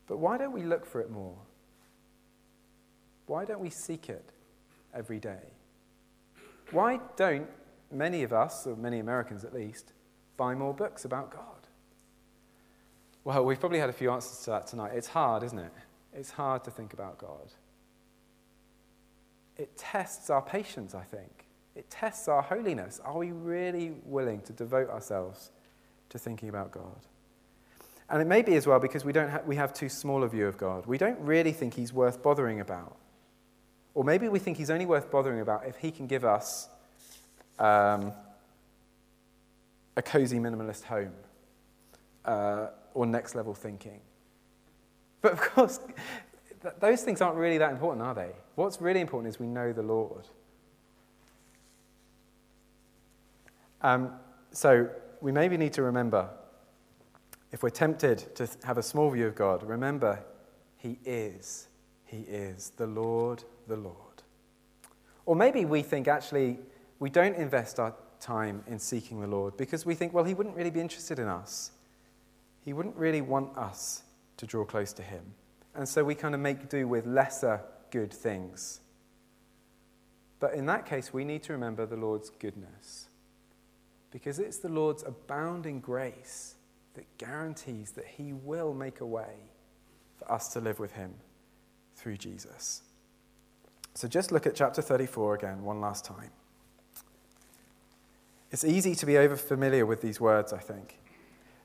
But 0.08 0.18
why 0.18 0.38
don't 0.38 0.52
we 0.52 0.64
look 0.64 0.86
for 0.86 1.02
it 1.02 1.10
more? 1.10 1.38
Why 3.26 3.46
don't 3.46 3.62
we 3.62 3.70
seek 3.70 4.10
it 4.10 4.30
every 4.94 5.20
day? 5.20 5.54
Why 6.72 7.00
don't 7.16 7.48
many 7.92 8.24
of 8.24 8.34
us, 8.34 8.68
or 8.68 8.76
many 8.76 9.00
Americans 9.00 9.44
at 9.46 9.54
least, 9.54 9.94
buy 10.38 10.56
more 10.56 10.74
books 10.74 11.06
about 11.06 11.32
God? 11.32 11.68
Well, 13.24 13.46
we've 13.46 13.60
probably 13.60 13.80
had 13.80 13.90
a 13.90 13.94
few 13.94 14.12
answers 14.12 14.44
to 14.46 14.52
that 14.52 14.68
tonight. 14.68 14.92
It's 14.94 15.08
hard, 15.08 15.44
isn't 15.44 15.60
it? 15.60 15.72
It's 16.14 16.32
hard 16.32 16.64
to 16.66 16.72
think 16.72 16.94
about 16.94 17.18
God. 17.18 17.52
It 19.58 19.78
tests 19.78 20.30
our 20.30 20.42
patience, 20.42 20.94
I 20.94 21.04
think. 21.04 21.46
It 21.76 21.90
tests 21.90 22.28
our 22.28 22.42
holiness. 22.42 23.00
Are 23.04 23.18
we 23.18 23.32
really 23.32 23.94
willing 24.04 24.42
to 24.42 24.54
devote 24.54 24.90
ourselves 24.90 25.52
to 26.10 26.20
thinking 26.20 26.50
about 26.50 26.72
God? 26.72 27.08
And 28.10 28.22
it 28.22 28.26
may 28.26 28.42
be 28.42 28.56
as 28.56 28.68
well 28.68 28.80
because 28.80 29.06
we, 29.06 29.14
don't 29.14 29.30
ha- 29.30 29.42
we 29.46 29.56
have 29.56 29.74
too 29.74 29.90
small 29.90 30.24
a 30.24 30.28
view 30.28 30.48
of 30.48 30.58
God. 30.58 30.86
We 30.86 30.98
don't 30.98 31.20
really 31.20 31.52
think 31.52 31.74
he's 31.74 31.94
worth 31.94 32.22
bothering 32.22 32.60
about. 32.60 32.98
Or 33.94 34.04
maybe 34.04 34.28
we 34.28 34.40
think 34.40 34.58
he's 34.58 34.70
only 34.70 34.86
worth 34.86 35.10
bothering 35.10 35.40
about 35.40 35.66
if 35.66 35.78
he 35.78 35.92
can 35.92 36.08
give 36.08 36.26
us 36.26 36.68
um, 37.60 38.12
a 39.96 40.02
cozy 40.02 40.40
minimalist 40.40 40.84
home 40.84 41.14
uh, 42.26 42.68
or 42.94 43.06
next 43.06 43.36
level 43.36 43.54
thinking. 43.54 44.02
But 45.22 45.34
of 45.34 45.42
course, 45.42 45.80
th- 46.62 46.74
those 46.80 47.04
things 47.04 47.22
aren't 47.22 47.38
really 47.38 47.58
that 47.60 47.72
important, 47.72 48.06
are 48.06 48.14
they? 48.14 48.32
What's 48.56 48.82
really 48.82 49.00
important 49.00 49.34
is 49.34 49.40
we 49.40 49.48
know 49.48 49.72
the 49.72 49.84
Lord. 49.84 50.28
Um, 53.82 54.12
so 54.52 54.90
we 55.22 55.32
maybe 55.32 55.58
need 55.58 55.74
to 55.74 55.84
remember 55.84 56.30
if 57.54 57.62
we're 57.62 57.70
tempted 57.70 58.36
to 58.36 58.50
have 58.64 58.80
a 58.80 58.84
small 58.84 59.12
view 59.12 59.28
of 59.28 59.36
God, 59.36 59.64
remember 59.64 60.20
He 60.76 60.98
is. 61.06 61.68
He 62.04 62.22
is 62.22 62.72
the 62.78 62.88
Lord, 62.88 63.44
the 63.68 63.78
Lord. 63.78 63.96
Or 65.28 65.36
maybe 65.36 65.64
we 65.64 65.84
think 65.84 66.08
actually 66.08 66.58
we 67.00 67.12
don't 67.12 67.36
invest 67.36 67.80
our 67.80 67.94
time 68.20 68.64
in 68.66 68.80
seeking 68.80 69.22
the 69.22 69.28
Lord 69.28 69.56
because 69.56 69.86
we 69.86 69.94
think, 69.94 70.14
well, 70.14 70.24
He 70.24 70.34
wouldn't 70.34 70.56
really 70.56 70.72
be 70.72 70.82
interested 70.82 71.20
in 71.20 71.28
us. 71.28 71.72
He 72.66 72.74
wouldn't 72.74 72.96
really 72.96 73.22
want 73.22 73.56
us 73.56 74.02
to 74.38 74.48
draw 74.48 74.66
close 74.66 74.92
to 74.94 75.04
Him. 75.04 75.24
And 75.76 75.88
so 75.88 76.04
we 76.04 76.16
kind 76.16 76.34
of 76.34 76.42
make 76.42 76.70
do 76.70 76.88
with 76.88 77.06
lesser 77.06 77.62
good 77.92 78.12
things. 78.12 78.80
But 80.40 80.56
in 80.56 80.66
that 80.66 80.88
case, 80.88 81.14
we 81.14 81.24
need 81.24 81.44
to 81.44 81.54
remember 81.54 81.86
the 81.86 81.98
Lord's 81.98 82.32
goodness 82.32 83.10
because 84.10 84.40
it's 84.40 84.58
the 84.58 84.70
Lord's 84.70 85.04
abounding 85.04 85.80
grace 85.80 86.56
that 86.96 87.18
guarantees 87.18 87.92
that 87.92 88.06
He 88.06 88.34
will 88.34 88.74
make 88.74 89.00
a 89.00 89.06
way 89.06 89.50
for 90.18 90.32
us 90.32 90.50
to 90.54 90.60
live 90.60 90.80
with 90.80 90.94
Him 90.94 91.14
through 91.96 92.18
Jesus. 92.18 92.82
So 93.94 94.08
just 94.08 94.32
look 94.32 94.48
at 94.48 94.56
chapter 94.56 94.82
34 94.82 95.36
again, 95.36 95.64
one 95.64 95.80
last 95.80 96.06
time. 96.06 96.32
It's 98.52 98.64
easy 98.64 98.96
to 98.96 99.06
be 99.06 99.18
over 99.18 99.36
familiar 99.36 99.86
with 99.86 100.02
these 100.02 100.20
words, 100.20 100.54
I 100.54 100.60
think. 100.60 101.00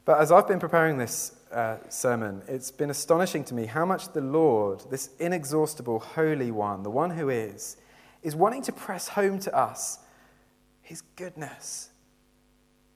But 0.04 0.20
as 0.20 0.32
I've 0.32 0.48
been 0.48 0.58
preparing 0.58 0.96
this 0.96 1.36
uh, 1.52 1.76
sermon, 1.90 2.42
it's 2.48 2.70
been 2.70 2.88
astonishing 2.88 3.44
to 3.44 3.54
me 3.54 3.66
how 3.66 3.84
much 3.84 4.12
the 4.12 4.22
Lord, 4.22 4.84
this 4.90 5.10
inexhaustible 5.18 5.98
Holy 5.98 6.50
One, 6.50 6.82
the 6.82 6.90
one 6.90 7.10
who 7.10 7.28
is, 7.28 7.76
is 8.22 8.34
wanting 8.34 8.62
to 8.62 8.72
press 8.72 9.08
home 9.08 9.38
to 9.40 9.54
us 9.54 9.98
his 10.88 11.02
goodness. 11.16 11.90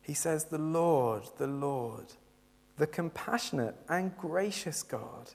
He 0.01 0.15
says, 0.15 0.47
The 0.47 0.57
Lord, 0.57 1.25
the 1.37 1.47
Lord, 1.47 2.07
the 2.77 2.87
compassionate 2.87 3.77
and 3.89 4.17
gracious 4.17 4.83
God, 4.83 5.31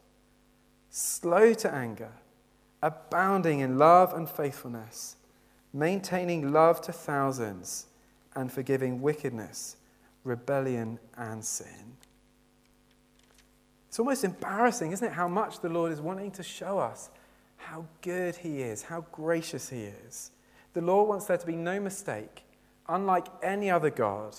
slow 0.89 1.53
to 1.55 1.73
anger, 1.73 2.11
abounding 2.81 3.59
in 3.59 3.77
love 3.77 4.13
and 4.13 4.29
faithfulness, 4.29 5.15
maintaining 5.73 6.51
love 6.51 6.81
to 6.81 6.91
thousands, 6.91 7.87
and 8.35 8.51
forgiving 8.51 9.01
wickedness, 9.01 9.77
rebellion, 10.23 10.99
and 11.17 11.43
sin. 11.43 11.97
It's 13.87 13.99
almost 13.99 14.23
embarrassing, 14.23 14.91
isn't 14.91 15.07
it, 15.07 15.13
how 15.13 15.27
much 15.27 15.59
the 15.59 15.69
Lord 15.69 15.91
is 15.91 15.99
wanting 15.99 16.31
to 16.31 16.43
show 16.43 16.77
us 16.77 17.09
how 17.57 17.85
good 18.01 18.35
He 18.35 18.61
is, 18.61 18.83
how 18.83 19.05
gracious 19.11 19.69
He 19.69 19.83
is. 19.83 20.31
The 20.73 20.81
Lord 20.81 21.09
wants 21.09 21.25
there 21.25 21.37
to 21.37 21.45
be 21.45 21.55
no 21.55 21.79
mistake. 21.79 22.43
Unlike 22.87 23.27
any 23.41 23.71
other 23.71 23.89
God, 23.89 24.35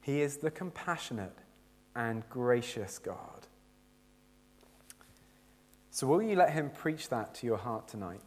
He 0.00 0.22
is 0.22 0.38
the 0.38 0.50
compassionate 0.50 1.36
and 1.94 2.28
gracious 2.30 2.98
God. 2.98 3.46
So, 5.90 6.06
will 6.06 6.22
you 6.22 6.36
let 6.36 6.50
Him 6.50 6.70
preach 6.70 7.10
that 7.10 7.34
to 7.36 7.46
your 7.46 7.58
heart 7.58 7.86
tonight? 7.86 8.20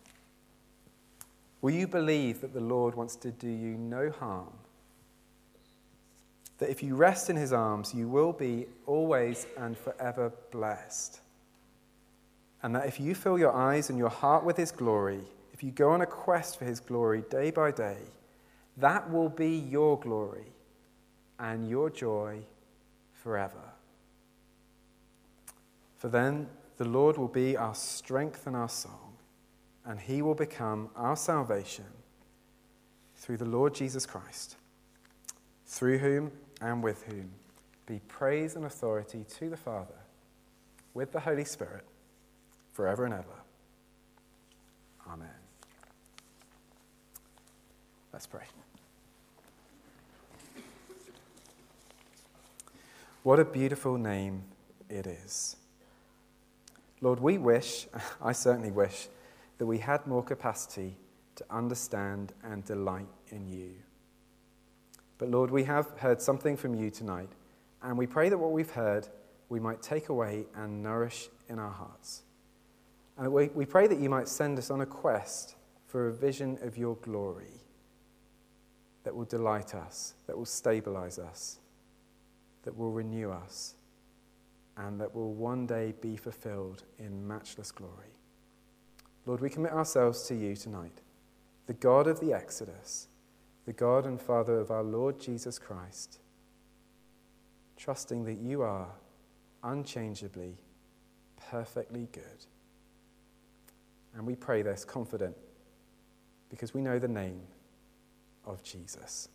Will 1.62 1.72
you 1.74 1.88
believe 1.88 2.42
that 2.42 2.54
the 2.54 2.62
Lord 2.62 2.94
wants 2.94 3.16
to 3.18 3.32
do 3.32 3.50
you 3.50 3.76
no 3.76 4.12
harm? 4.12 4.54
That 6.60 6.70
if 6.70 6.84
you 6.84 6.96
rest 6.96 7.30
in 7.30 7.36
His 7.36 7.52
arms, 7.52 7.94
you 7.94 8.08
will 8.08 8.34
be 8.34 8.68
always 8.86 9.48
and 9.58 9.76
forever 9.76 10.32
blessed. 10.52 11.20
And 12.62 12.76
that 12.76 12.86
if 12.86 13.00
you 13.00 13.16
fill 13.16 13.40
your 13.40 13.54
eyes 13.54 13.90
and 13.90 13.98
your 13.98 14.10
heart 14.10 14.44
with 14.44 14.58
His 14.58 14.72
glory, 14.72 15.22
if 15.54 15.64
you 15.64 15.72
go 15.72 15.90
on 15.90 16.02
a 16.02 16.06
quest 16.06 16.60
for 16.60 16.66
His 16.66 16.80
glory 16.80 17.24
day 17.32 17.50
by 17.50 17.72
day, 17.72 17.98
that 18.78 19.12
will 19.12 19.30
be 19.30 19.58
your 19.58 20.00
glory 20.00 20.46
and 21.40 21.68
your 21.68 21.90
joy 21.90 22.44
forever. 23.26 23.74
For 25.98 26.10
then 26.10 26.48
the 26.78 26.86
Lord 26.86 27.18
will 27.18 27.28
be 27.28 27.58
our 27.58 27.74
strength 27.74 28.46
and 28.46 28.56
our 28.56 28.70
song, 28.70 29.14
and 29.84 30.00
he 30.00 30.22
will 30.22 30.36
become 30.36 30.92
our 30.96 31.16
salvation 31.16 31.86
through 33.16 33.38
the 33.38 33.46
Lord 33.46 33.74
Jesus 33.74 34.06
Christ, 34.06 34.58
through 35.66 35.98
whom 35.98 36.32
and 36.62 36.84
with 36.84 37.02
whom 37.06 37.32
be 37.88 38.00
praise 38.08 38.56
and 38.56 38.66
authority 38.66 39.26
to 39.40 39.50
the 39.50 39.58
Father, 39.58 39.98
with 40.94 41.12
the 41.12 41.20
Holy 41.20 41.46
Spirit, 41.46 41.84
forever 42.74 43.06
and 43.06 43.14
ever. 43.16 43.42
Amen. 45.10 45.30
Let's 48.14 48.28
pray. 48.28 48.46
What 53.26 53.40
a 53.40 53.46
beautiful 53.46 53.98
name 53.98 54.44
it 54.88 55.08
is. 55.08 55.56
Lord, 57.02 57.20
we 57.20 57.40
wish, 57.40 57.88
I 58.22 58.34
certainly 58.34 58.70
wish, 58.70 59.08
that 59.58 59.66
we 59.66 59.80
had 59.80 60.06
more 60.06 60.24
capacity 60.24 60.96
to 61.38 61.46
understand 61.50 62.34
and 62.44 62.64
delight 62.64 63.08
in 63.30 63.48
you. 63.48 63.72
But 65.18 65.32
Lord, 65.32 65.50
we 65.50 65.64
have 65.64 65.90
heard 65.98 66.22
something 66.22 66.56
from 66.56 66.76
you 66.76 66.92
tonight, 66.92 67.30
and 67.82 67.98
we 67.98 68.06
pray 68.06 68.30
that 68.30 68.38
what 68.38 68.52
we've 68.52 68.70
heard 68.70 69.08
we 69.50 69.60
might 69.60 69.82
take 69.82 70.10
away 70.10 70.46
and 70.56 70.84
nourish 70.84 71.28
in 71.50 71.58
our 71.58 71.72
hearts. 71.72 72.22
And 73.18 73.34
we, 73.34 73.48
we 73.48 73.66
pray 73.66 73.88
that 73.88 74.00
you 74.00 74.08
might 74.08 74.28
send 74.28 74.60
us 74.60 74.70
on 74.70 74.82
a 74.82 74.86
quest 74.86 75.56
for 75.88 76.10
a 76.10 76.14
vision 76.14 76.60
of 76.62 76.78
your 76.78 76.96
glory 76.98 77.64
that 79.04 79.16
will 79.16 79.26
delight 79.26 79.74
us, 79.74 80.14
that 80.28 80.38
will 80.38 80.46
stabilize 80.46 81.18
us 81.18 81.58
that 82.66 82.76
will 82.76 82.92
renew 82.92 83.32
us 83.32 83.76
and 84.78 85.00
that 85.00 85.16
will 85.16 85.34
one 85.34 85.66
day 85.66 85.94
be 86.02 86.18
fulfilled 86.18 86.84
in 87.00 87.26
matchless 87.26 87.72
glory. 87.72 88.16
Lord, 89.26 89.40
we 89.40 89.50
commit 89.50 89.72
ourselves 89.72 90.24
to 90.28 90.36
you 90.36 90.56
tonight, 90.56 91.02
the 91.68 91.74
God 91.74 92.08
of 92.08 92.20
the 92.20 92.34
Exodus, 92.34 93.08
the 93.66 93.74
God 93.74 94.06
and 94.06 94.22
Father 94.22 94.60
of 94.60 94.70
our 94.70 94.84
Lord 94.84 95.20
Jesus 95.20 95.58
Christ, 95.58 96.20
trusting 97.78 98.26
that 98.26 98.38
you 98.38 98.62
are 98.62 98.90
unchangeably, 99.64 100.58
perfectly 101.50 102.08
good. 102.12 102.46
And 104.16 104.26
we 104.26 104.36
pray 104.36 104.62
this 104.62 104.86
confident 104.86 105.36
because 106.50 106.74
we 106.74 106.82
know 106.82 107.00
the 107.00 107.08
name 107.08 107.42
of 108.46 108.64
Jesus. 108.64 109.30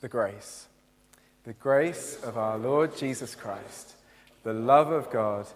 The 0.00 0.08
grace. 0.08 0.66
The 1.44 1.52
grace 1.54 2.18
of 2.22 2.36
our 2.36 2.58
Lord 2.58 2.96
Jesus 2.96 3.34
Christ, 3.34 3.94
the 4.42 4.52
love 4.52 4.90
of 4.90 5.10
God, 5.10 5.46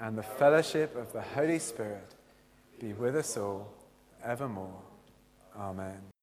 and 0.00 0.16
the 0.16 0.22
fellowship 0.22 0.96
of 0.96 1.12
the 1.12 1.20
Holy 1.20 1.58
Spirit 1.58 2.14
be 2.80 2.92
with 2.92 3.16
us 3.16 3.36
all 3.36 3.68
evermore. 4.24 4.82
Amen. 5.56 6.17